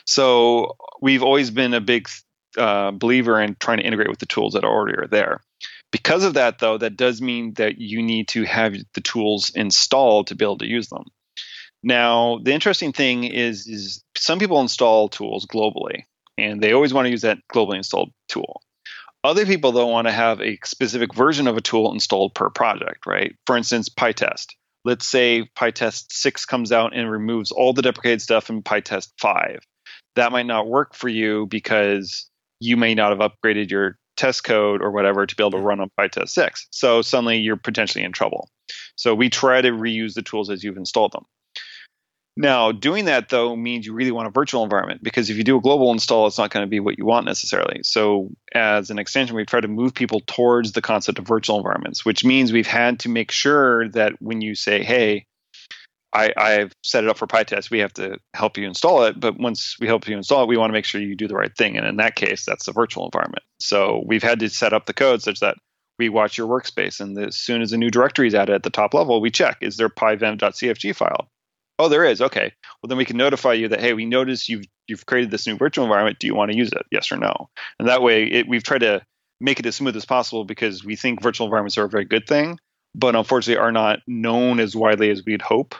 [0.06, 2.08] So we've always been a big
[2.56, 5.40] uh, believer in trying to integrate with the tools that already are there.
[5.92, 10.28] Because of that, though, that does mean that you need to have the tools installed
[10.28, 11.04] to be able to use them.
[11.82, 16.04] Now, the interesting thing is, is some people install tools globally,
[16.38, 18.62] and they always want to use that globally installed tool.
[19.24, 23.06] Other people though want to have a specific version of a tool installed per project,
[23.06, 23.36] right?
[23.46, 24.46] For instance, PyTest.
[24.84, 29.60] Let's say PyTest 6 comes out and removes all the deprecated stuff in PyTest 5.
[30.16, 32.28] That might not work for you because
[32.58, 35.80] you may not have upgraded your test code or whatever to be able to run
[35.80, 36.68] on PyTest 6.
[36.70, 38.48] So suddenly you're potentially in trouble.
[38.94, 41.24] So we try to reuse the tools as you've installed them.
[42.36, 45.58] Now, doing that though means you really want a virtual environment because if you do
[45.58, 47.80] a global install, it's not going to be what you want necessarily.
[47.82, 52.04] So, as an extension, we've tried to move people towards the concept of virtual environments,
[52.04, 55.26] which means we've had to make sure that when you say, "Hey,
[56.14, 59.18] I, I've set it up for PyTest," we have to help you install it.
[59.18, 61.34] But once we help you install it, we want to make sure you do the
[61.34, 63.44] right thing, and in that case, that's the virtual environment.
[63.60, 65.56] So we've had to set up the code such that
[65.98, 68.70] we watch your workspace, and as soon as a new directory is added at the
[68.70, 71.28] top level, we check: is there pyvenv.cfg file?
[71.78, 72.20] Oh, there is.
[72.20, 72.52] Okay.
[72.82, 75.56] Well, then we can notify you that hey, we noticed you've you've created this new
[75.56, 76.18] virtual environment.
[76.18, 76.86] Do you want to use it?
[76.90, 77.48] Yes or no?
[77.78, 79.02] And that way, it, we've tried to
[79.40, 82.26] make it as smooth as possible because we think virtual environments are a very good
[82.28, 82.58] thing,
[82.94, 85.74] but unfortunately are not known as widely as we'd hope,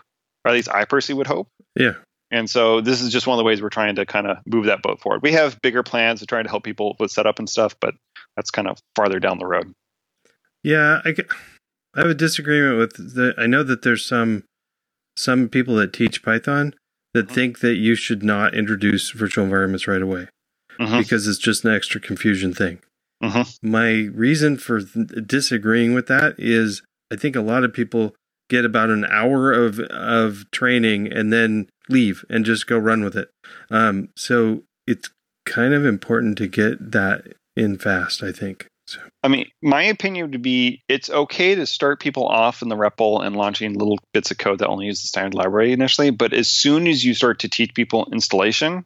[0.44, 1.48] or at least I personally would hope.
[1.76, 1.94] Yeah.
[2.30, 4.64] And so this is just one of the ways we're trying to kind of move
[4.64, 5.22] that boat forward.
[5.22, 7.94] We have bigger plans to try to help people with setup and stuff, but
[8.36, 9.72] that's kind of farther down the road.
[10.62, 11.14] Yeah, I,
[11.94, 13.34] I have a disagreement with the.
[13.36, 14.44] I know that there's some
[15.16, 16.74] some people that teach Python
[17.12, 17.34] that mm-hmm.
[17.34, 20.28] think that you should not introduce virtual environments right away
[20.80, 20.98] mm-hmm.
[20.98, 22.78] because it's just an extra confusion thing.
[23.22, 23.70] Mm-hmm.
[23.70, 28.14] My reason for th- disagreeing with that is I think a lot of people
[28.52, 33.16] get about an hour of of training and then leave and just go run with
[33.16, 33.30] it.
[33.70, 35.10] Um, so it's
[35.46, 38.22] kind of important to get that in fast.
[38.22, 38.68] I think.
[38.86, 39.00] So.
[39.22, 43.24] I mean, my opinion would be it's okay to start people off in the REPL
[43.24, 46.10] and launching little bits of code that only use the standard library initially.
[46.10, 48.84] But as soon as you start to teach people installation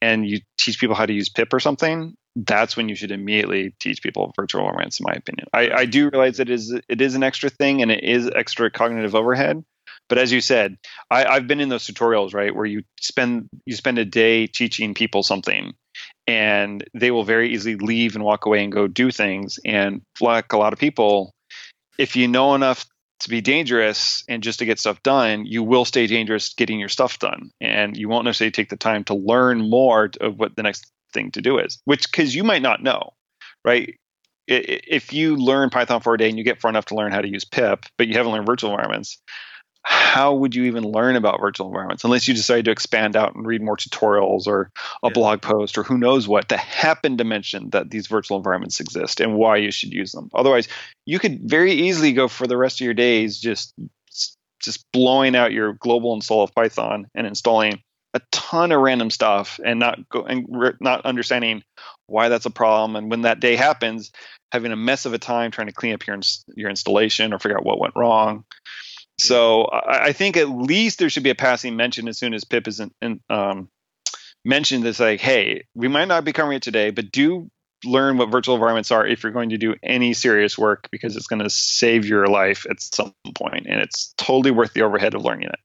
[0.00, 2.14] and you teach people how to use pip or something,
[2.46, 5.48] that's when you should immediately teach people virtual environments, in my opinion.
[5.52, 8.70] I, I do realize it is it is an extra thing and it is extra
[8.70, 9.64] cognitive overhead.
[10.08, 10.76] But as you said,
[11.10, 14.94] I, I've been in those tutorials, right, where you spend you spend a day teaching
[14.94, 15.74] people something
[16.26, 19.58] and they will very easily leave and walk away and go do things.
[19.64, 21.34] And like a lot of people,
[21.98, 22.86] if you know enough
[23.20, 26.88] to be dangerous and just to get stuff done, you will stay dangerous getting your
[26.88, 27.50] stuff done.
[27.60, 31.30] And you won't necessarily take the time to learn more of what the next thing
[31.32, 33.12] to do is, which because you might not know,
[33.64, 33.94] right?
[34.46, 37.20] If you learn Python for a day and you get far enough to learn how
[37.20, 39.18] to use pip, but you haven't learned virtual environments,
[39.88, 43.46] how would you even learn about virtual environments unless you decide to expand out and
[43.46, 44.70] read more tutorials or
[45.02, 45.12] a yeah.
[45.14, 49.20] blog post or who knows what to happen to mention that these virtual environments exist
[49.20, 50.68] and why you should use them otherwise
[51.06, 53.72] you could very easily go for the rest of your days just
[54.60, 57.80] just blowing out your global install of python and installing
[58.14, 61.62] a ton of random stuff and not go and re- not understanding
[62.06, 64.10] why that's a problem and when that day happens
[64.50, 66.18] having a mess of a time trying to clean up your
[66.56, 68.44] your installation or figure out what went wrong
[69.18, 72.44] so I, I, think at least there should be a passing mention as soon as
[72.44, 73.68] Pip is in, in, um,
[74.44, 77.50] mentioned that's like, hey, we might not be covering it today, but do
[77.84, 81.28] learn what virtual environments are if you're going to do any serious work because it's
[81.28, 85.24] going to save your life at some point and it's totally worth the overhead of
[85.24, 85.60] learning it.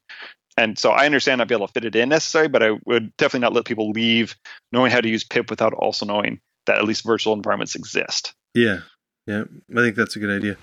[0.58, 3.16] And so I understand not be able to fit it in necessarily, but I would
[3.18, 4.36] definitely not let people leave
[4.72, 8.34] knowing how to use pip without also knowing that at least virtual environments exist.
[8.54, 8.82] Yeah.
[9.26, 9.44] Yeah.
[9.72, 10.58] I think that's a good idea.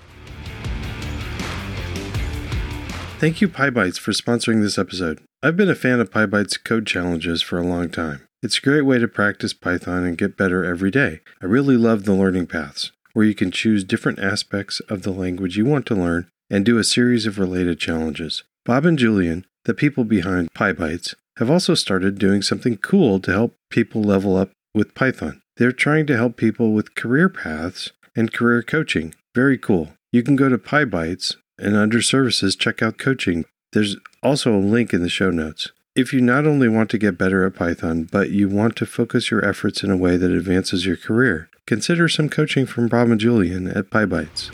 [3.19, 5.21] Thank you, PyBites, for sponsoring this episode.
[5.43, 8.27] I've been a fan of PyBites code challenges for a long time.
[8.43, 11.21] It's a great way to practice Python and get better every day.
[11.43, 15.59] I really love the learning paths, where you can choose different aspects of the language
[15.59, 18.43] you want to learn and do a series of related challenges.
[18.65, 23.55] Bob and Julian, the people behind PyBites, have also started doing something cool to help
[23.71, 25.41] people level up with Python.
[25.57, 29.15] They're trying to help people with career paths and career coaching.
[29.35, 29.95] Very cool.
[30.13, 33.45] You can go to PyBites and under services, check out coaching.
[33.73, 35.71] There's also a link in the show notes.
[35.95, 39.31] If you not only want to get better at Python, but you want to focus
[39.31, 43.21] your efforts in a way that advances your career, consider some coaching from Bob and
[43.21, 44.51] Julian at PyBites.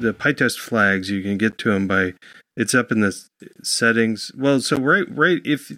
[0.00, 2.14] The PyTest flags, you can get to them by
[2.56, 3.14] it's up in the
[3.62, 4.32] settings.
[4.36, 5.72] Well, so right right if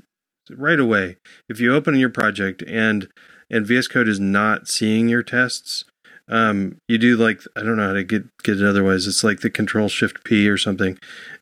[0.51, 1.17] right away,
[1.49, 3.09] if you open your project and
[3.51, 5.85] and VS Code is not seeing your tests,
[6.29, 9.07] um, you do like I don't know how to get get it otherwise.
[9.07, 10.99] It's like the Control Shift P or something.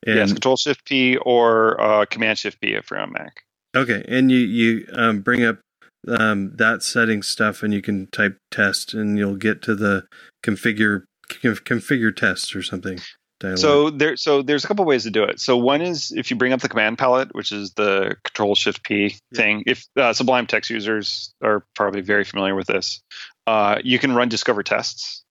[0.06, 3.44] And, yes, Control Shift P or uh, Command Shift P if you're on Mac.
[3.76, 5.60] Okay, and you you um, bring up
[6.08, 10.06] um, that setting stuff, and you can type test, and you'll get to the
[10.44, 12.98] configure configure tests or something.
[13.40, 13.58] Dialogue.
[13.58, 15.40] So there, so there's a couple ways to do it.
[15.40, 18.82] So one is if you bring up the command palette, which is the Control Shift
[18.84, 19.36] P yeah.
[19.36, 19.62] thing.
[19.66, 23.00] If uh, Sublime Text users are probably very familiar with this,
[23.46, 25.24] uh, you can run discover tests.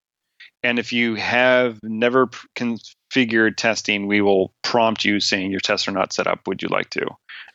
[0.64, 5.92] And if you have never configured testing, we will prompt you saying your tests are
[5.92, 6.48] not set up.
[6.48, 7.06] Would you like to?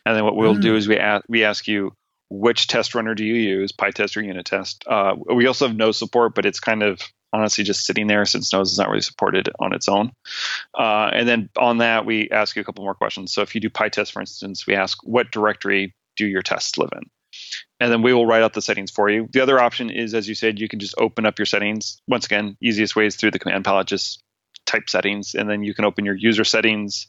[0.06, 0.62] And then what we'll mm.
[0.62, 1.92] do is we ask, we ask you
[2.30, 4.84] which test runner do you use, PyTest or unit test.
[4.86, 7.00] Uh, we also have no support, but it's kind of
[7.34, 10.12] honestly just sitting there since nose is not really supported on its own.
[10.78, 13.32] Uh, and then on that, we ask you a couple more questions.
[13.32, 16.90] So if you do PyTest, for instance, we ask what directory do your tests live
[16.92, 17.10] in?
[17.80, 19.28] and then we will write out the settings for you.
[19.32, 22.00] The other option is, as you said, you can just open up your settings.
[22.08, 24.22] Once again, easiest way is through the command palette, just
[24.66, 27.08] type settings, and then you can open your user settings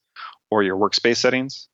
[0.52, 1.68] or your workspace settings.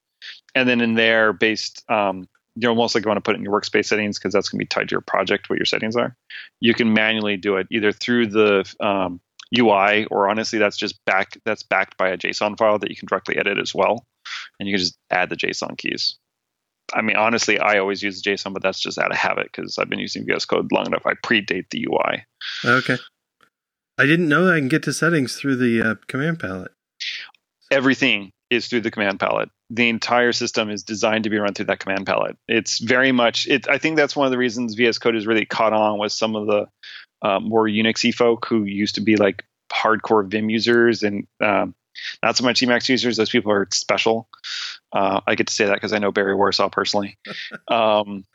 [0.53, 3.59] And then in there, based, um, you're most likely want to put it in your
[3.59, 6.15] workspace settings because that's going to be tied to your project, what your settings are.
[6.59, 9.21] You can manually do it either through the um,
[9.57, 13.07] UI or honestly, that's just back that's backed by a JSON file that you can
[13.07, 14.05] directly edit as well,
[14.59, 16.17] and you can just add the JSON keys.
[16.93, 19.89] I mean, honestly, I always use JSON, but that's just out of habit because I've
[19.89, 21.05] been using VS Code long enough.
[21.05, 22.25] I predate the UI.
[22.65, 22.97] Okay.
[23.97, 26.71] I didn't know I can get to settings through the uh, command palette.
[27.69, 29.49] Everything is through the command palette.
[29.69, 32.37] The entire system is designed to be run through that command palette.
[32.47, 33.47] It's very much.
[33.47, 33.67] It.
[33.69, 36.35] I think that's one of the reasons VS Code has really caught on with some
[36.35, 36.67] of the
[37.21, 41.73] uh, more Unixy folk who used to be like hardcore Vim users and um,
[42.21, 43.15] not so much Emacs users.
[43.15, 44.27] Those people are special.
[44.91, 47.17] Uh, I get to say that because I know Barry Warsaw personally.
[47.69, 48.25] um,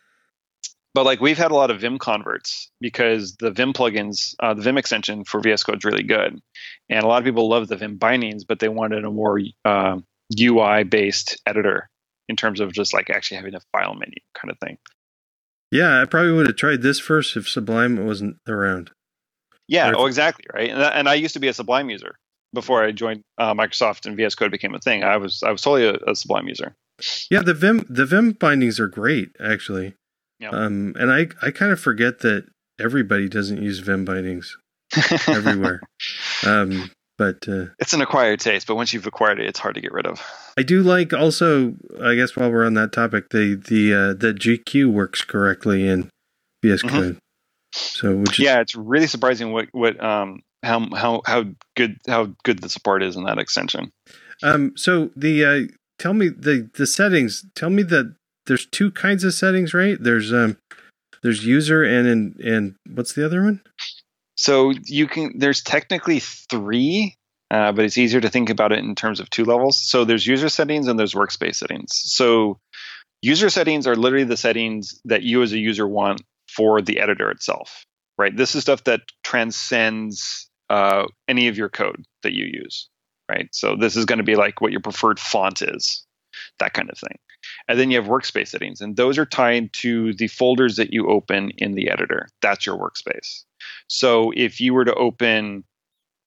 [0.97, 4.63] but like we've had a lot of Vim converts because the Vim plugins, uh, the
[4.63, 6.41] Vim extension for VS Code is really good,
[6.89, 9.99] and a lot of people love the Vim bindings, but they wanted a more uh,
[10.41, 11.91] UI based editor
[12.31, 14.79] in terms of just like actually having a file menu kind of thing.
[15.71, 18.91] Yeah, I probably would have tried this first if Sublime wasn't around.
[19.69, 20.71] Yeah, oh, exactly, right.
[20.71, 22.17] And, and I used to be a Sublime user
[22.55, 25.05] before I joined uh, Microsoft and VS Code became a thing.
[25.05, 26.75] I was I was totally a, a Sublime user.
[27.31, 29.93] Yeah, the Vim the Vim bindings are great actually.
[30.39, 30.51] Yeah.
[30.51, 32.47] Um, and I I kind of forget that
[32.79, 34.57] everybody doesn't use Vim bindings
[35.29, 35.81] everywhere.
[36.47, 38.67] Um, but uh, it's an acquired taste.
[38.67, 40.23] But once you've acquired it, it's hard to get rid of.
[40.59, 41.75] I do like also.
[42.03, 46.11] I guess while we're on that topic, the the uh, the GQ works correctly in
[46.63, 46.89] VS mm-hmm.
[46.97, 47.19] Code.
[47.73, 51.45] So which yeah, it's really surprising what what um how how how
[51.75, 53.91] good how good the support is in that extension.
[54.43, 54.73] Um.
[54.77, 57.45] So the uh, tell me the the settings.
[57.55, 58.15] Tell me that
[58.47, 59.97] there's two kinds of settings, right?
[60.01, 60.57] There's um
[61.23, 63.63] there's user and and and what's the other one?
[64.37, 67.15] So you can there's technically three,
[67.51, 69.81] uh, but it's easier to think about it in terms of two levels.
[69.81, 71.93] So there's user settings and there's workspace settings.
[71.95, 72.59] So
[73.23, 77.31] user settings are literally the settings that you as a user want for the editor
[77.31, 77.85] itself,
[78.19, 78.37] right?
[78.37, 82.89] This is stuff that transcends uh, any of your code that you use,
[83.31, 83.49] right?
[83.53, 86.05] So this is going to be like what your preferred font is,
[86.59, 87.19] that kind of thing.
[87.69, 91.09] And then you have workspace settings, and those are tied to the folders that you
[91.09, 92.29] open in the editor.
[92.41, 93.43] That's your workspace.
[93.89, 95.65] So if you were to open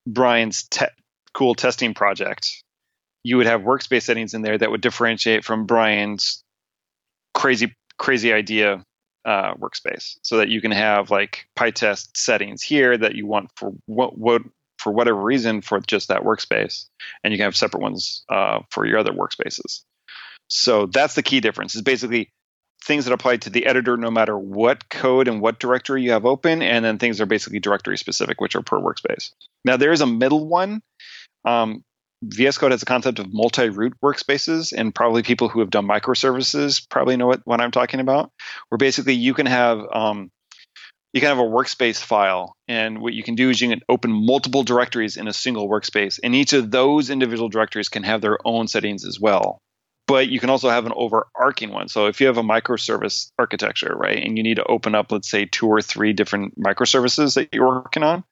[0.05, 0.85] Brian's te-
[1.33, 2.61] cool testing project,
[3.23, 6.43] you would have workspace settings in there that would differentiate from Brian's
[7.33, 8.83] crazy crazy idea
[9.25, 13.71] uh, workspace, so that you can have like PyTest settings here that you want for
[13.85, 14.41] what what
[14.77, 16.85] for whatever reason for just that workspace,
[17.23, 19.83] and you can have separate ones uh, for your other workspaces.
[20.49, 21.75] So that's the key difference.
[21.75, 22.29] Is basically
[22.83, 26.25] things that apply to the editor no matter what code and what directory you have
[26.25, 29.31] open, and then things are basically directory specific, which are per workspace.
[29.65, 30.81] Now there is a middle one.
[31.45, 31.83] Um,
[32.21, 36.85] VS Code has a concept of multi-root workspaces, and probably people who have done microservices
[36.89, 38.31] probably know what, what I'm talking about.
[38.67, 40.29] Where basically you can have um,
[41.13, 44.11] you can have a workspace file, and what you can do is you can open
[44.11, 48.37] multiple directories in a single workspace, and each of those individual directories can have their
[48.45, 49.59] own settings as well
[50.09, 51.87] but you can also have an overarching one.
[51.87, 55.29] So if you have a microservice architecture, right, and you need to open up, let's
[55.29, 58.23] say, two or three different microservices that you're working on,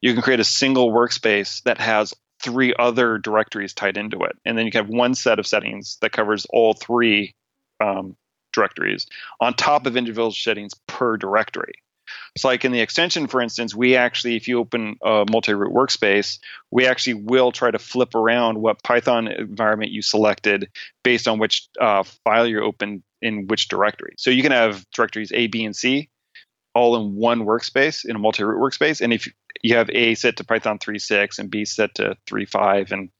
[0.00, 4.36] you can create a single workspace that has three other directories tied into it.
[4.44, 7.34] And then you can have one set of settings that covers all three
[7.80, 8.16] um,
[8.52, 9.08] directories
[9.40, 11.74] on top of individual settings per directory.
[12.36, 16.38] So, like in the extension, for instance, we actually, if you open a multi-root workspace,
[16.70, 20.68] we actually will try to flip around what Python environment you selected
[21.02, 24.14] based on which uh, file you open in which directory.
[24.18, 26.10] So you can have directories A, B, and C
[26.74, 29.28] all in one workspace in a multi-root workspace, and if
[29.62, 33.10] you have A set to Python 3.6 and B set to 3.5 and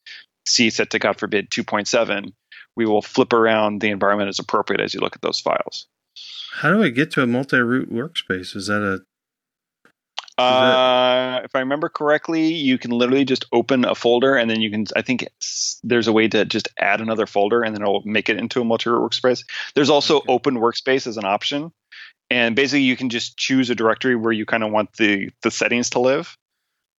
[0.46, 2.33] C set to God forbid 2.7,
[2.76, 5.87] we will flip around the environment as appropriate as you look at those files.
[6.55, 8.55] How do I get to a multi-root workspace?
[8.55, 9.03] Is that a
[10.37, 14.70] uh, if I remember correctly, you can literally just open a folder and then you
[14.70, 15.29] can, I think
[15.85, 18.64] there's a way to just add another folder and then it'll make it into a
[18.64, 19.44] multi-root workspace.
[19.74, 20.33] There's also okay.
[20.33, 21.72] open workspace as an option.
[22.31, 25.53] And basically you can just choose a directory where you kind of want the, the
[25.53, 26.37] settings to live.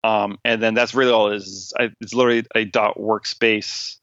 [0.02, 1.74] Um, and then that's really all it is.
[1.78, 3.96] It's literally a dot workspace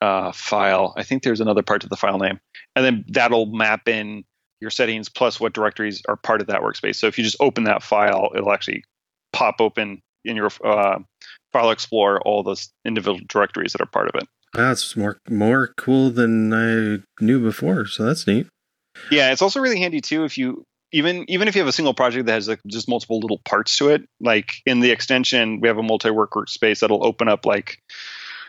[0.00, 0.94] uh, file.
[0.96, 2.40] I think there's another part to the file name.
[2.76, 4.24] And then that'll map in
[4.60, 6.96] your settings plus what directories are part of that workspace.
[6.96, 8.84] So if you just open that file, it'll actually
[9.32, 10.98] pop open in your uh,
[11.52, 14.28] file explorer all those individual directories that are part of it.
[14.52, 17.86] That's more more cool than I knew before.
[17.86, 18.48] So that's neat.
[19.10, 21.94] Yeah, it's also really handy too if you even even if you have a single
[21.94, 24.02] project that has like just multiple little parts to it.
[24.20, 27.78] Like in the extension, we have a multi-work workspace that'll open up like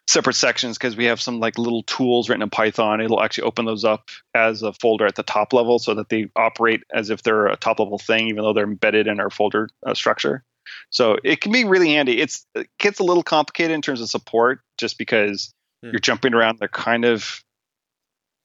[0.07, 3.01] separate sections because we have some like little tools written in Python.
[3.01, 6.29] It'll actually open those up as a folder at the top level so that they
[6.35, 9.69] operate as if they're a top level thing, even though they're embedded in our folder
[9.85, 10.43] uh, structure.
[10.89, 12.19] So it can be really handy.
[12.19, 15.91] It's it gets a little complicated in terms of support just because yeah.
[15.91, 16.59] you're jumping around.
[16.59, 17.43] They're kind of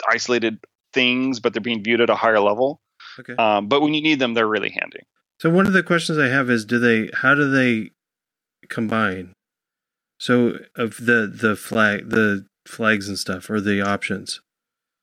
[0.09, 0.59] isolated
[0.93, 2.81] things, but they're being viewed at a higher level.
[3.19, 3.35] Okay.
[3.35, 5.01] Um, but when you need them, they're really handy.
[5.41, 7.11] So one of the questions I have is, do they?
[7.15, 7.91] How do they
[8.69, 9.33] combine?
[10.19, 14.41] So of the the flag the flags and stuff or the options.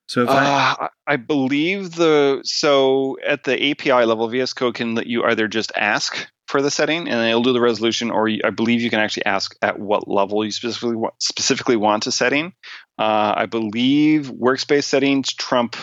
[0.08, 4.96] So if I, Uh, I believe the so at the API level, VS Code can
[4.96, 8.50] let you either just ask for the setting and it'll do the resolution, or I
[8.50, 12.54] believe you can actually ask at what level you specifically want, specifically want a setting.
[13.00, 15.76] Uh, I believe workspace settings trump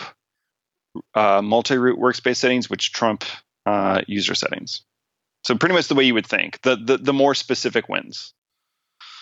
[1.14, 3.24] uh, multi-root workspace settings, which trump
[3.66, 4.82] uh, user settings.
[5.44, 6.60] So pretty much the way you would think.
[6.62, 8.34] The the, the more specific wins.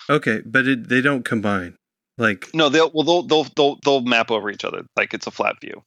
[0.09, 1.75] Okay, but it, they don't combine.
[2.17, 5.31] Like No, they'll well they'll they'll they'll, they'll map over each other like it's a
[5.31, 5.83] flat view.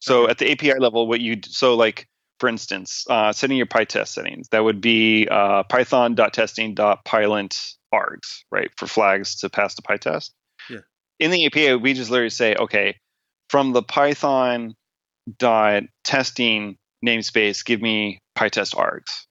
[0.00, 0.30] So Okay.
[0.30, 2.06] at the API level, what you so like
[2.38, 8.86] for instance, uh, setting your PyTest settings that would be uh, Python.testing.pylint args right for
[8.86, 10.30] flags to pass the PyTest.
[10.70, 10.80] Yeah.
[11.18, 12.94] In the API, we just literally say okay
[13.50, 14.76] from the Python
[15.38, 19.24] dot testing namespace, give me PyTest args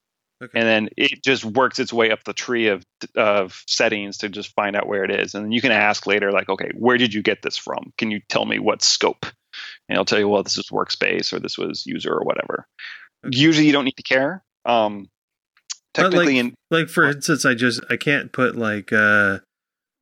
[0.43, 2.83] okay, and then it just works its way up the tree of
[3.15, 5.35] of settings to just find out where it is.
[5.35, 7.93] And then you can ask later like okay where did you get this from?
[7.97, 9.25] Can you tell me what scope?
[9.89, 12.67] And it'll tell you well this is workspace or this was user or whatever.
[13.25, 13.38] Okay.
[13.39, 14.43] usually you don't need to care.
[14.65, 15.09] Um
[15.97, 19.39] But, like, technically in like for instance, I just I can't put like uh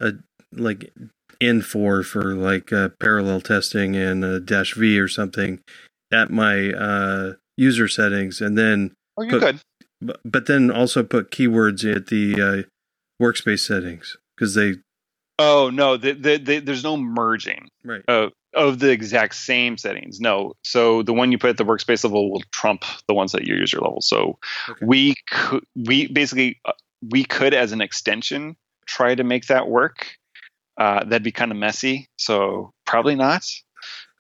[0.02, 0.14] a
[0.54, 0.94] like
[1.42, 5.62] N four for like uh, parallel testing and a dash V or something
[6.14, 9.60] at my uh user settings, and then oh you put- could
[10.02, 14.76] but, but then also put keywords at the uh, workspace settings because they
[15.40, 20.20] oh no the, the, the, there's no merging right uh, of the exact same settings.
[20.20, 20.54] No.
[20.64, 23.58] So the one you put at the workspace level will trump the ones at your
[23.58, 24.02] user level.
[24.02, 24.40] So
[24.70, 24.86] Okay.
[24.86, 26.72] we could, we basically, uh,
[27.10, 28.56] we could as an extension
[28.88, 30.16] try to make that work.
[30.78, 32.08] Uh, that'd be kind of messy.
[32.18, 33.46] So probably not.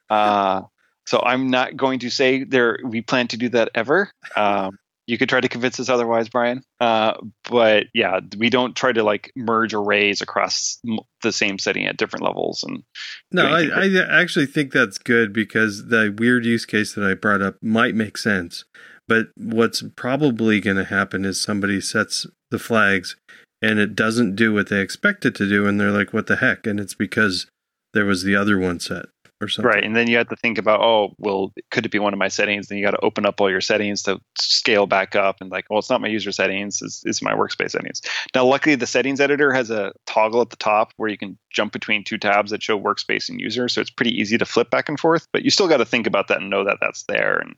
[0.09, 0.63] Uh,
[1.07, 4.11] so I'm not going to say there, we plan to do that ever.
[4.35, 4.77] Um,
[5.07, 6.63] you could try to convince us otherwise, Brian.
[6.79, 7.13] Uh,
[7.49, 11.97] but yeah, we don't try to like merge arrays across m- the same setting at
[11.97, 12.83] different levels and
[13.31, 17.41] No, I, I actually think that's good because the weird use case that I brought
[17.41, 18.65] up might make sense.
[19.07, 23.15] But what's probably going to happen is somebody sets the flags
[23.61, 25.67] and it doesn't do what they expect it to do.
[25.67, 26.65] And they're like, what the heck?
[26.65, 27.45] And it's because
[27.93, 29.05] there was the other one set
[29.41, 29.69] or something.
[29.69, 32.19] Right, and then you have to think about, oh, well, could it be one of
[32.19, 32.67] my settings?
[32.67, 35.65] Then you got to open up all your settings to scale back up, and like,
[35.69, 38.01] well, it's not my user settings; it's, it's my workspace settings.
[38.33, 41.73] Now, luckily, the settings editor has a toggle at the top where you can jump
[41.73, 44.89] between two tabs that show workspace and user, so it's pretty easy to flip back
[44.89, 45.27] and forth.
[45.33, 47.37] But you still got to think about that and know that that's there.
[47.37, 47.55] And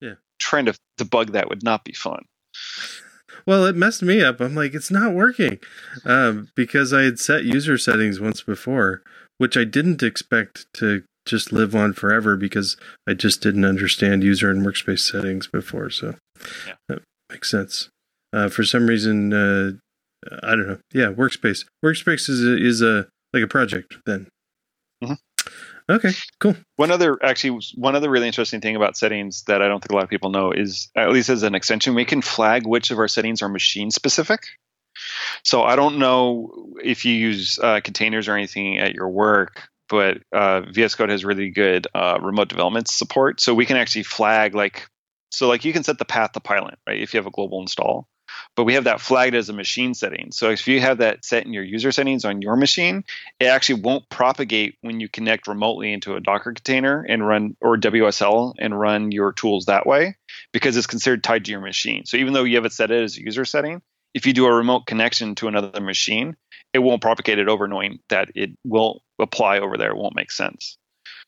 [0.00, 0.14] Yeah.
[0.38, 2.24] trying to debug that would not be fun.
[3.46, 4.40] Well, it messed me up.
[4.40, 5.58] I'm like, it's not working
[6.04, 9.02] um, because I had set user settings once before,
[9.40, 12.76] which I didn't expect to just live on forever because
[13.08, 15.88] I just didn't understand user and workspace settings before.
[15.88, 16.16] So
[16.66, 16.74] Yeah.
[16.90, 17.88] that makes sense.
[18.34, 19.72] Uh, for some reason, uh,
[20.42, 20.78] I don't know.
[20.92, 21.64] Yeah, workspace.
[21.82, 24.26] Workspace is a, is a like a project then.
[25.02, 25.16] Mhm.
[25.88, 26.56] Okay, cool.
[26.76, 29.94] One other, actually, one other really interesting thing about settings that I don't think a
[29.94, 32.98] lot of people know is, at least as an extension, we can flag which of
[32.98, 34.40] our settings are machine specific.
[35.44, 40.18] So I don't know if you use uh, containers or anything at your work, but
[40.32, 43.40] uh, VS Code has really good uh, remote development support.
[43.40, 44.88] So we can actually flag like,
[45.30, 47.00] so like you can set the path to Pylint, right?
[47.00, 48.08] If you have a global install,
[48.56, 50.30] but we have that flagged as a machine setting.
[50.32, 53.04] So if you have that set in your user settings on your machine,
[53.38, 57.76] it actually won't propagate when you connect remotely into a Docker container and run or
[57.76, 60.16] WSL and run your tools that way
[60.52, 62.04] because it's considered tied to your machine.
[62.06, 63.82] So even though you have it set as a user setting,
[64.14, 66.36] if you do a remote connection to another machine,
[66.72, 69.90] it won't propagate it over knowing that it will apply over there.
[69.90, 70.76] It won't make sense.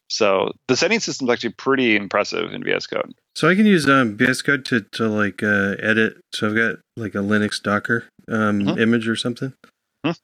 [0.09, 3.15] So the setting system is actually pretty impressive in VS Code.
[3.35, 6.21] So I can use um, VS Code to to like uh, edit.
[6.35, 8.79] So I've got like a Linux Docker um, Mhm.
[8.81, 9.53] image or something.
[10.05, 10.17] Mhm.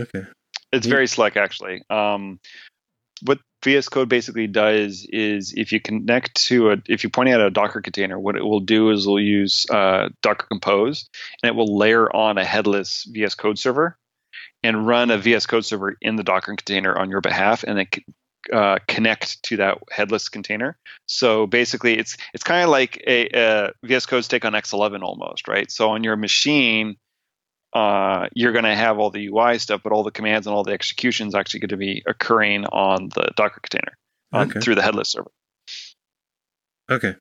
[0.00, 0.24] Okay.
[0.72, 0.90] It's Yeah.
[0.94, 1.82] very slick, actually.
[1.90, 2.38] Um,
[3.22, 7.40] what VS Code basically does is if you connect to a, if you point at
[7.40, 11.08] a Docker container, what it will do is it'll use uh, Docker Compose
[11.42, 13.98] and it will layer on a headless VS Code server
[14.62, 17.86] and run a VS Code server in the Docker container on your behalf and then
[18.52, 20.78] uh, connect to that headless container.
[21.06, 25.48] So basically, it's it's kind of like a, a VS Code's take on X11 almost,
[25.48, 25.70] right?
[25.70, 26.96] So on your machine,
[27.76, 30.64] uh, you're going to have all the UI stuff, but all the commands and all
[30.64, 33.98] the executions actually going to be occurring on the Docker container
[34.32, 34.60] on, Okay.
[34.60, 35.30] through the headless server.
[36.90, 37.14] Okay.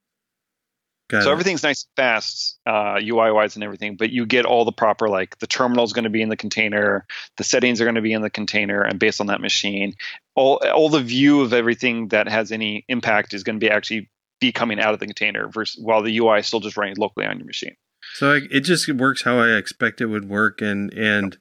[1.10, 1.32] Got so it.
[1.34, 5.10] everything's nice and fast, uh, UI wise and everything, but you get all the proper
[5.10, 7.06] like the terminal is going to be in the container,
[7.38, 9.94] the settings are going to be in the container, and based on that machine,
[10.36, 14.10] all all the view of everything that has any impact is going to be actually
[14.40, 17.26] be coming out of the container versus while the UI is still just running locally
[17.26, 17.76] on your machine.
[18.14, 21.38] So I, it just works how I expect it would work, and and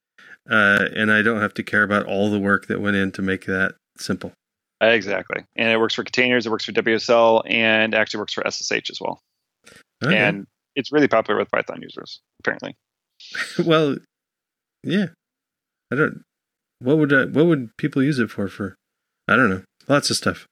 [0.50, 3.22] uh, and I don't have to care about all the work that went in to
[3.22, 4.32] make that simple.
[4.80, 8.90] Exactly, and it works for containers, it works for WSL, and actually works for SSH
[8.90, 9.20] as well.
[10.04, 10.16] Okay.
[10.16, 12.76] And it's really popular with Python users, apparently.
[13.64, 13.96] well,
[14.82, 15.06] yeah,
[15.92, 16.22] I don't.
[16.80, 18.48] What would uh, what would people use it for?
[18.48, 18.76] For
[19.28, 20.46] I don't know, lots of stuff.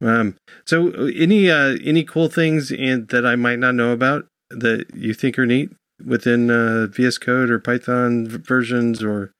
[0.00, 4.86] Um, so any uh, any cool things in, that I might not know about that
[4.94, 5.70] you think are neat
[6.04, 9.32] within uh, VS Code or Python versions or?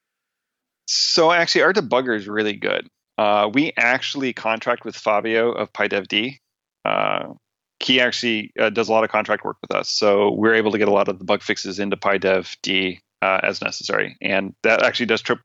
[0.87, 2.89] So actually, our debugger is really good.
[3.19, 6.39] Uh, we actually contract with Fabio of PyDevD.
[6.85, 7.35] Uh,
[7.81, 10.79] he actually uh, does a lot of contract work with us, so we're able to
[10.79, 15.07] get a lot of the bug fixes into PyDevD uh, as necessary, and that actually
[15.07, 15.41] does trip.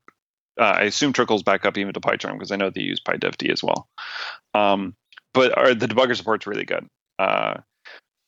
[0.58, 3.50] Uh, I assume trickles back up even to PyCharm because I know they use PyDevD
[3.52, 3.88] as well.
[4.54, 4.94] Um,
[5.32, 6.86] but our, the debugger support's really good.
[7.18, 7.54] Uh,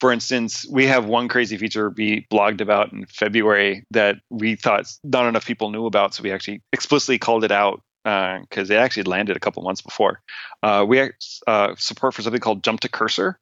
[0.00, 4.86] for instance, we have one crazy feature we blogged about in February that we thought
[5.02, 8.76] not enough people knew about, so we actually explicitly called it out because uh, it
[8.76, 10.20] actually landed a couple months before.
[10.62, 11.10] Uh, we
[11.46, 13.38] uh, support for something called jump to cursor.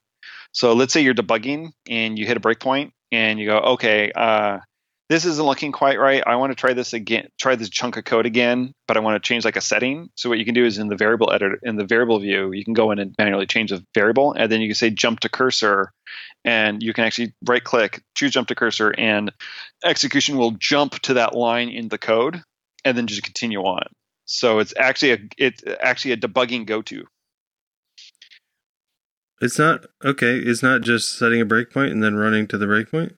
[0.53, 4.61] So let's say you're debugging and you hit a breakpoint and you go, okay, uh,
[5.11, 6.23] this isn't looking quite right.
[6.27, 9.23] I want to try this again, try this chunk of code again, but I want
[9.23, 10.09] to change like a setting.
[10.15, 12.65] So what you can do is in the variable editor, in the variable view, you
[12.65, 15.29] can go in and manually change the variable, and then you can say jump to
[15.29, 15.93] cursor,
[16.45, 19.31] and you can actually right click, choose jump to cursor, and
[19.85, 22.43] execution will jump to that line in the code,
[22.85, 23.87] and then just continue on.
[24.25, 27.05] So it's actually a it's actually a debugging go to.
[29.41, 30.39] It's not okay.
[30.39, 33.17] It's not just setting a breakpoint and then running to the breakpoint.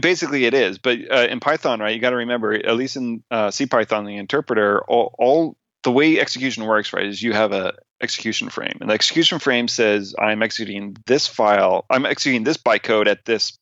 [0.00, 0.78] Basically, it is.
[0.78, 4.16] But uh, in Python, right, you got to remember, at least in uh, CPython, the
[4.16, 8.90] interpreter, all, all the way execution works, right, is you have a execution frame, and
[8.90, 13.58] the execution frame says I'm executing this file, I'm executing this bytecode at this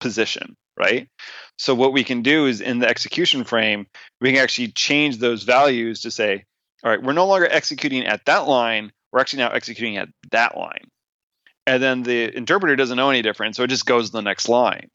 [0.00, 1.08] position, right?
[1.58, 3.86] So what we can do is in the execution frame,
[4.20, 6.44] we can actually change those values to say,
[6.82, 10.56] all right, we're no longer executing at that line, we're actually now executing at that
[10.56, 10.88] line.
[11.66, 14.48] And then the interpreter doesn't know any different, so it just goes to the next
[14.48, 14.88] line.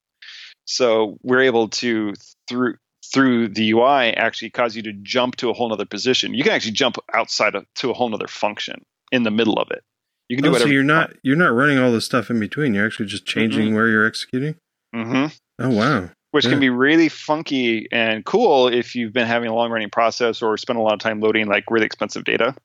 [0.65, 2.13] So we're able to
[2.47, 2.75] through
[3.13, 6.33] through the UI actually cause you to jump to a whole other position.
[6.33, 9.69] You can actually jump outside of, to a whole other function in the middle of
[9.71, 9.83] it.
[10.27, 10.69] You can do oh, whatever.
[10.69, 12.73] So you're not you're not running all the stuff in between.
[12.73, 13.75] You're actually just changing mm-hmm.
[13.75, 14.55] where you're executing.
[14.95, 15.27] Mm-hmm.
[15.59, 16.09] Oh wow!
[16.31, 16.51] Which yeah.
[16.51, 20.57] can be really funky and cool if you've been having a long running process or
[20.57, 22.55] spent a lot of time loading like really expensive data.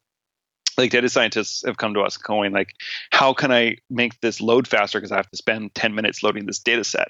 [0.79, 2.73] Like data scientists have come to us going like,
[3.11, 6.47] how can I make this load faster because I have to spend 10 minutes loading
[6.47, 7.09] this data set?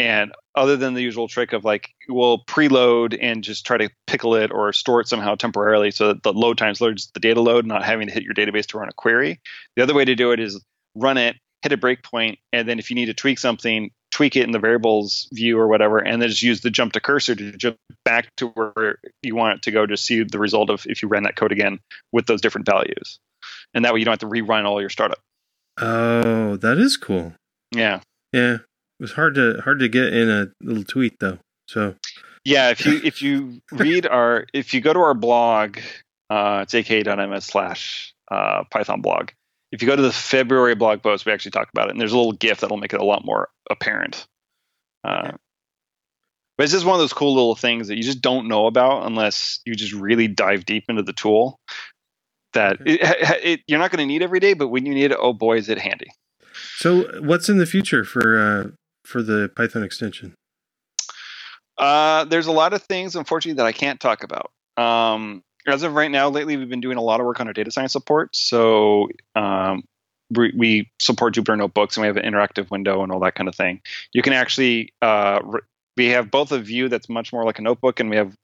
[0.00, 4.34] And other than the usual trick of like, we'll preload and just try to pickle
[4.34, 7.66] it or store it somehow temporarily so that the load times loads the data load,
[7.66, 9.40] not having to hit your database to run a query.
[9.76, 12.88] The other way to do it is run it, hit a breakpoint, and then if
[12.88, 16.30] you need to tweak something, tweak it in the variables view or whatever, and then
[16.30, 19.70] just use the jump to cursor to jump back to where you want it to
[19.70, 21.78] go to see the result of if you ran that code again
[22.10, 23.18] with those different values.
[23.74, 25.18] And that way you don't have to rerun all your startup.
[25.78, 27.34] Oh, that is cool.
[27.74, 28.00] Yeah.
[28.32, 28.58] Yeah.
[29.00, 31.38] It was hard to hard to get in a little tweet though.
[31.66, 31.94] So
[32.44, 35.78] yeah, if you if you read our if you go to our blog,
[36.28, 39.30] uh, it's aka.ms slash uh, Python blog.
[39.72, 42.12] If you go to the February blog post, we actually talk about it, and there's
[42.12, 44.26] a little GIF that'll make it a lot more apparent.
[45.02, 45.32] Uh,
[46.58, 49.06] but it's just one of those cool little things that you just don't know about
[49.06, 51.58] unless you just really dive deep into the tool.
[52.52, 53.00] That it,
[53.42, 55.56] it, you're not going to need every day, but when you need it, oh boy,
[55.56, 56.10] is it handy.
[56.76, 58.70] So, what's in the future for uh,
[59.10, 60.34] for the Python extension?
[61.76, 64.50] Uh, there's a lot of things, unfortunately, that I can't talk about.
[64.76, 67.52] Um, as of right now, lately, we've been doing a lot of work on our
[67.52, 68.34] data science support.
[68.34, 69.84] So um,
[70.30, 73.48] we, we, support Jupyter notebooks and we have an interactive window and all that kind
[73.48, 73.80] of thing.
[74.12, 75.60] You can actually, uh, re-
[75.96, 78.34] we have both a view that's much more like a notebook and we have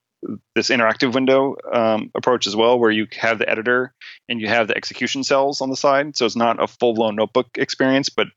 [0.54, 3.92] this interactive window um, approach as well, where you have the editor
[4.28, 6.16] and you have the execution cells on the side.
[6.16, 8.28] So it's not a full blown notebook experience, but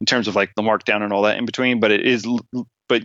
[0.00, 2.26] in terms of like the markdown and all that in between, but it is,
[2.88, 3.02] but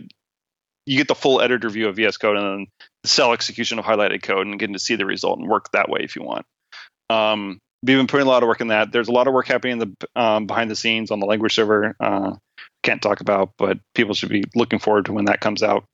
[0.86, 2.66] you get the full editor view of VS Code and then
[3.02, 5.88] the cell execution of highlighted code and getting to see the result and work that
[5.88, 6.44] way if you want.
[7.10, 8.92] Um, we've been putting a lot of work in that.
[8.92, 11.54] There's a lot of work happening in the um, behind the scenes on the language
[11.54, 11.94] server.
[12.00, 12.36] Uh,
[12.82, 15.84] can't talk about, but people should be looking forward to when that comes out.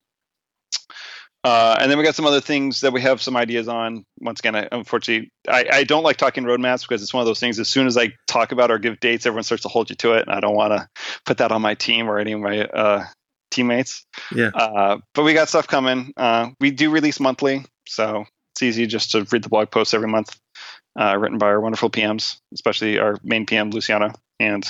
[1.44, 4.04] Uh, and then we got some other things that we have some ideas on.
[4.20, 7.38] Once again, I, unfortunately, I, I, don't like talking roadmaps because it's one of those
[7.38, 7.60] things.
[7.60, 10.14] As soon as I talk about or give dates, everyone starts to hold you to
[10.14, 10.88] it, and I don't want to
[11.24, 13.04] put that on my team or any of my uh,
[13.52, 14.04] teammates.
[14.34, 14.50] Yeah.
[14.52, 16.12] Uh, but we got stuff coming.
[16.16, 18.24] Uh, we do release monthly, so
[18.54, 20.36] it's easy just to read the blog posts every month.
[20.98, 24.68] uh, written by our wonderful PMs, especially our main PM Luciana, and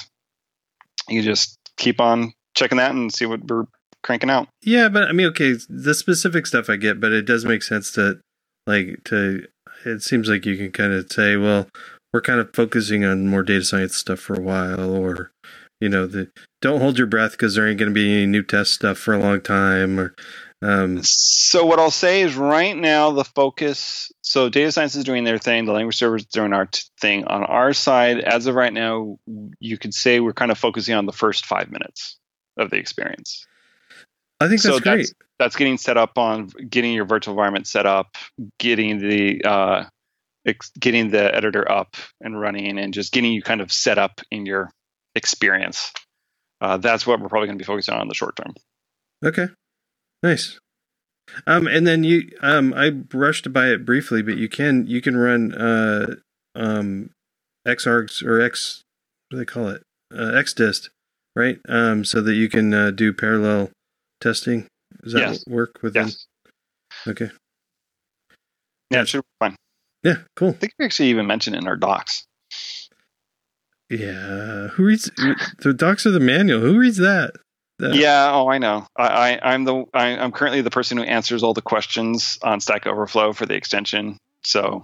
[1.09, 3.65] you just keep on checking that and see what we're
[4.03, 4.49] cranking out.
[4.63, 7.91] Yeah, but I mean, okay, the specific stuff I get, but it does make sense
[7.93, 8.21] to
[8.67, 9.47] like to.
[9.85, 11.69] It seems like you can kind of say, well,
[12.13, 15.31] we're kind of focusing on more data science stuff for a while, or
[15.81, 16.31] you know, the
[16.61, 19.15] don't hold your breath because there ain't going to be any new test stuff for
[19.15, 20.15] a long time, or
[20.61, 24.11] um, so what I'll say is right now the focus.
[24.23, 25.65] So data science is doing their thing.
[25.67, 27.25] The language servers doing our t- thing.
[27.25, 29.19] On our side, as of right now,
[29.61, 32.19] you could say we're kind of focusing on the first five minutes
[32.57, 33.47] of the experience.
[34.41, 34.99] I think that's so great.
[34.99, 38.17] That's, that's getting set up on getting your virtual environment set up,
[38.59, 39.85] getting the uh,
[40.47, 44.21] ex- getting the editor up and running, and just getting you kind of set up
[44.31, 44.71] in your
[45.15, 45.93] experience.
[46.61, 48.55] Uh, that's what we're probably going to be focusing on in the short term.
[49.25, 49.49] Okay,
[50.23, 50.59] nice.
[51.47, 55.17] Um, and then you, um, I brushed by it briefly, but you can you can
[55.17, 56.15] run uh,
[56.55, 57.11] um,
[57.67, 58.83] xargs or x
[59.29, 59.83] what do they call it
[60.13, 60.89] uh, xdist,
[61.37, 61.59] right?
[61.69, 63.71] Um, so that you can uh, do parallel
[64.21, 64.67] testing.
[65.03, 65.45] Does that Yes.
[65.47, 66.07] work within?
[66.07, 66.27] Yes.
[67.07, 67.31] Okay.
[68.91, 69.57] Yeah, it should fine.
[70.03, 70.17] Yeah.
[70.37, 70.51] Cool.
[70.51, 72.25] I think we actually even mentioned it in our docs.
[73.91, 74.69] Yeah.
[74.69, 75.11] Who reads
[75.59, 76.61] the docs of the manual?
[76.61, 77.33] Who reads that?
[77.79, 78.87] That- Yeah, oh, I know.
[78.97, 82.61] I, I I'm the I, I'm currently the person who answers all the questions on
[82.61, 84.19] Stack Overflow for the extension.
[84.45, 84.83] So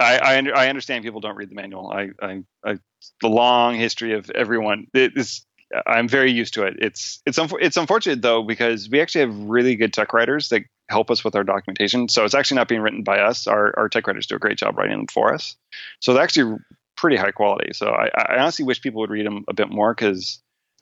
[0.00, 1.90] I I, under, I understand people don't read the manual.
[1.90, 2.78] I, I I
[3.22, 4.88] the long history of everyone.
[4.94, 5.44] It is
[5.86, 6.76] I'm very used to it.
[6.78, 11.10] It's it's it's unfortunate though because we actually have really good tech writers that help
[11.10, 12.08] us with our documentation.
[12.08, 13.46] So it's actually not being written by us.
[13.46, 15.56] Our our tech writers do a great job writing them for us.
[16.00, 16.58] So they're actually
[16.96, 17.72] pretty high quality.
[17.72, 20.40] So I, I honestly wish people would read them a bit more because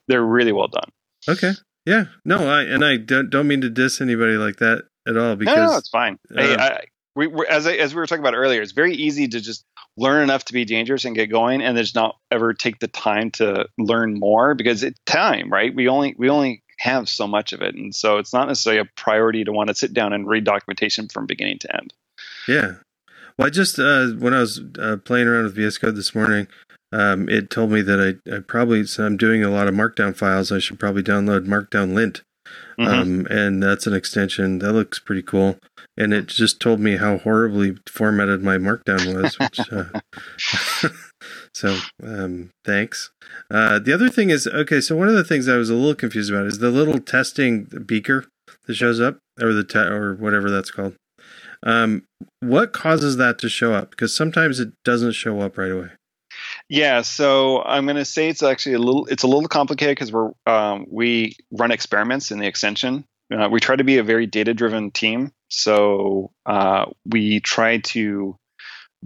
[0.09, 0.91] they're really well done.
[1.29, 1.53] Okay.
[1.87, 2.07] Yeah.
[2.25, 2.49] No.
[2.49, 5.67] I and I don't don't mean to diss anybody like that at all because no,
[5.67, 6.19] no, it's fine.
[6.35, 6.85] hey, uh, I,
[7.17, 9.65] we, as I, as we were talking about earlier, it's very easy to just
[9.97, 12.89] learn enough to be dangerous and get going, and then just not ever take the
[12.89, 15.75] time to learn more because it's time, right?
[15.75, 18.91] We only we only have so much of it, and so it's not necessarily a
[18.97, 21.93] priority to want to sit down and read documentation from beginning to end.
[22.49, 22.75] Yeah.
[23.39, 26.47] Well, I just uh, when I was uh, playing around with VS Code this morning,
[26.93, 30.17] um, it told me that I, I probably so I'm doing a lot of Markdown
[30.17, 30.53] files.
[30.53, 32.23] I should probably download Markdown Lint,
[32.79, 32.87] Mhm.
[32.87, 35.59] um, and that's an extension that looks pretty cool.
[35.97, 39.61] And it just told me how horribly formatted my Markdown was, which.
[39.71, 40.89] Uh,
[41.55, 43.11] so um, thanks.
[43.51, 44.81] Uh, the other thing is okay.
[44.81, 47.65] So one of the things I was a little confused about is the little testing
[47.87, 48.27] beaker
[48.67, 50.95] that shows up, or the te- or whatever that's called.
[51.63, 52.03] Um,
[52.41, 53.91] what causes that to show up?
[53.91, 55.89] Because sometimes it doesn't show up right away.
[56.69, 60.13] Yeah, so I'm going to say it's actually a little it's a little complicated because
[60.13, 63.05] we're um, we run experiments in the extension.
[63.35, 68.37] Uh, we try to be a very data driven team, so uh, we try to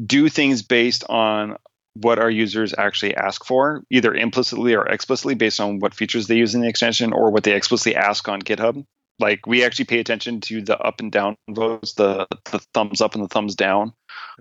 [0.05, 1.57] do things based on
[1.95, 6.37] what our users actually ask for, either implicitly or explicitly, based on what features they
[6.37, 8.85] use in the extension or what they explicitly ask on GitHub.
[9.19, 13.17] Like we actually pay attention to the up and down votes, the the thumbs up
[13.17, 13.93] and the thumbs down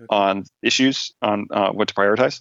[0.08, 2.40] on issues on uh, what to prioritize.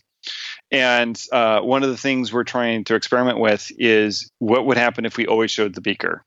[0.72, 5.06] And uh, one of the things we're trying to experiment with is what would happen
[5.06, 6.24] if we always showed the beaker.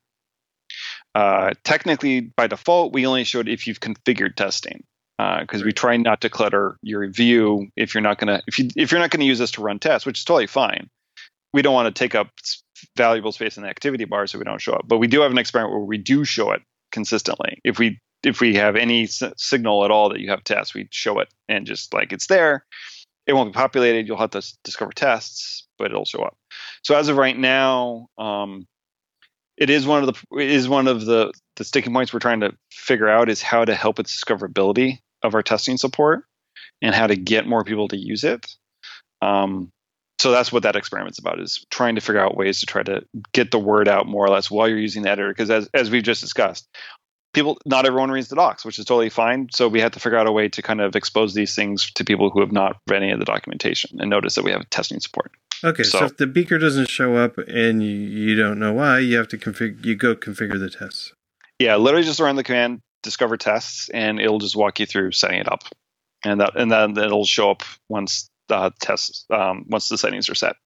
[1.15, 4.85] Uh, technically, by default, we only showed if you've configured testing
[5.41, 8.91] because we try not to clutter your view if you're not gonna if you if
[8.91, 10.89] you're not gonna use this to run tests, which is totally fine.
[11.53, 12.29] We don't want to take up
[12.97, 14.83] valuable space in the activity bar, so we don't show it.
[14.87, 17.61] But we do have an experiment where we do show it consistently.
[17.65, 20.89] If we if we have any s- signal at all that you have tests, we
[20.91, 22.65] show it and just like it's there.
[23.31, 24.09] It won't be populated.
[24.09, 26.37] You'll have to discover tests, but it'll show up.
[26.83, 28.67] So as of right now, um,
[29.57, 32.57] it is one of the is one of the the sticking points we're trying to
[32.73, 36.25] figure out is how to help with discoverability of our testing support
[36.83, 38.49] and how to get more people to use it.
[39.23, 39.71] Um,
[40.19, 43.05] so that's what that experiment's about is trying to figure out ways to try to
[43.33, 45.89] get the word out more or less while you're using the editor because as, as
[45.89, 46.69] we've just discussed
[47.33, 50.19] people not everyone reads the docs which is totally fine so we have to figure
[50.19, 53.03] out a way to kind of expose these things to people who have not read
[53.03, 56.17] any of the documentation and notice that we have testing support Okay, so, So- if
[56.17, 59.85] the beaker doesn't show up and you, you don't know why, you have to configure.
[59.85, 61.13] You go configure the tests.
[61.59, 65.39] yeah literally just run the command discover tests and it'll just walk you through setting
[65.39, 65.65] it up
[66.25, 70.35] and that and then it'll show up once the tests um, once the settings are
[70.35, 70.57] set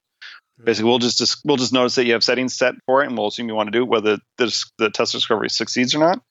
[0.64, 3.16] basically we'll just, just we'll just notice that you have settings set for it and
[3.16, 6.22] we'll assume you want to do it, whether the, the test discovery succeeds or not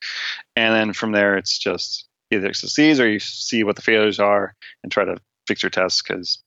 [0.56, 4.18] and then from there it's just either it succeeds or you see what the failures
[4.18, 5.16] are and try to
[5.46, 6.42] fix your tests because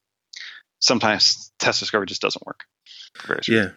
[0.80, 2.66] sometimes test discovery just doesn't work
[3.16, 3.72] for various reasons.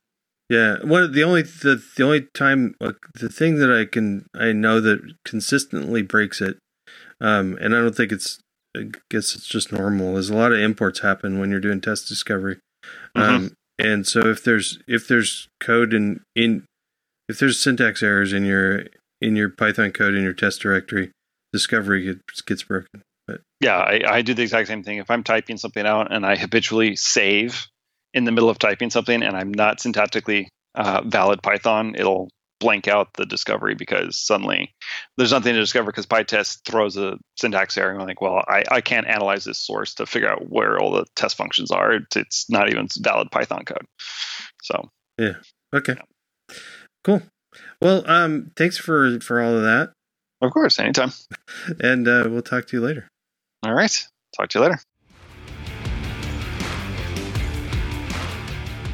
[0.51, 0.85] Yeah, yeah.
[0.85, 2.75] One the only the the only time
[3.15, 6.59] the thing that I can I know that consistently breaks it,
[7.21, 8.41] um, and I don't think it's
[8.77, 10.15] I guess it's just normal.
[10.15, 12.59] There's a lot of imports happen when you're doing test discovery.
[13.17, 13.23] Mhm.
[13.23, 16.65] Um, and so if there's if there's code in in
[17.29, 18.85] if there's syntax errors in your
[19.21, 21.11] in your Python code in your test directory,
[21.53, 23.03] discovery gets, gets broken.
[23.27, 24.99] But Yeah, I, I do the exact same thing.
[24.99, 27.69] If I'm typing something out and I habitually save
[28.15, 32.29] in the middle of typing something and I'm not syntactically uh, valid Python, it'll
[32.61, 34.73] blank out the discovery because suddenly
[35.17, 37.91] there's nothing to discover because PyTest throws a syntax error.
[37.91, 40.93] And I'm like, well, I, I can't analyze this source to figure out where all
[40.93, 41.95] the test functions are.
[41.95, 43.87] It's, it's not even valid Python code.
[44.63, 44.89] So
[45.19, 45.35] yeah,
[45.75, 45.97] okay,
[47.03, 47.23] cool.
[47.81, 49.93] Well, um, thanks for for all of that,
[50.41, 51.13] of course, anytime.
[51.81, 53.09] and uh, we'll talk to you later.
[53.65, 54.07] All right.
[54.37, 54.81] Talk to you later.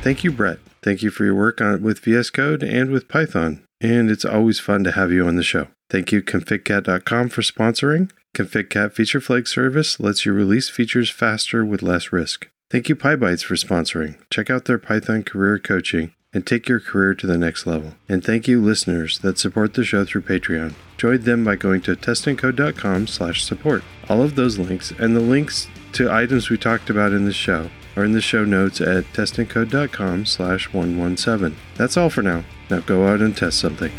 [0.02, 0.58] Thank you, Brett.
[0.87, 3.64] Thank you for your work on with VS Code and with Python.
[3.80, 5.66] And it's always fun to have you on the show.
[5.91, 8.12] Thank you, configcat.com, for sponsoring.
[8.37, 12.49] ConfigCat Feature Flag service lets you release features faster with less risk.
[12.70, 14.16] Thank you, PyBites, for sponsoring.
[14.30, 17.95] Check out their Python career coaching and take your career to the next level.
[18.09, 20.74] And thank you, listeners that support the show through Patreon.
[20.99, 23.82] Join them by going to testandcode.com slash support.
[24.09, 27.70] All of those links and the links to items we talked about in the show
[27.97, 31.59] are in the show notes at testandcode.com slash 117.
[31.76, 32.44] That's all for now.
[32.70, 33.92] Now go out and test something.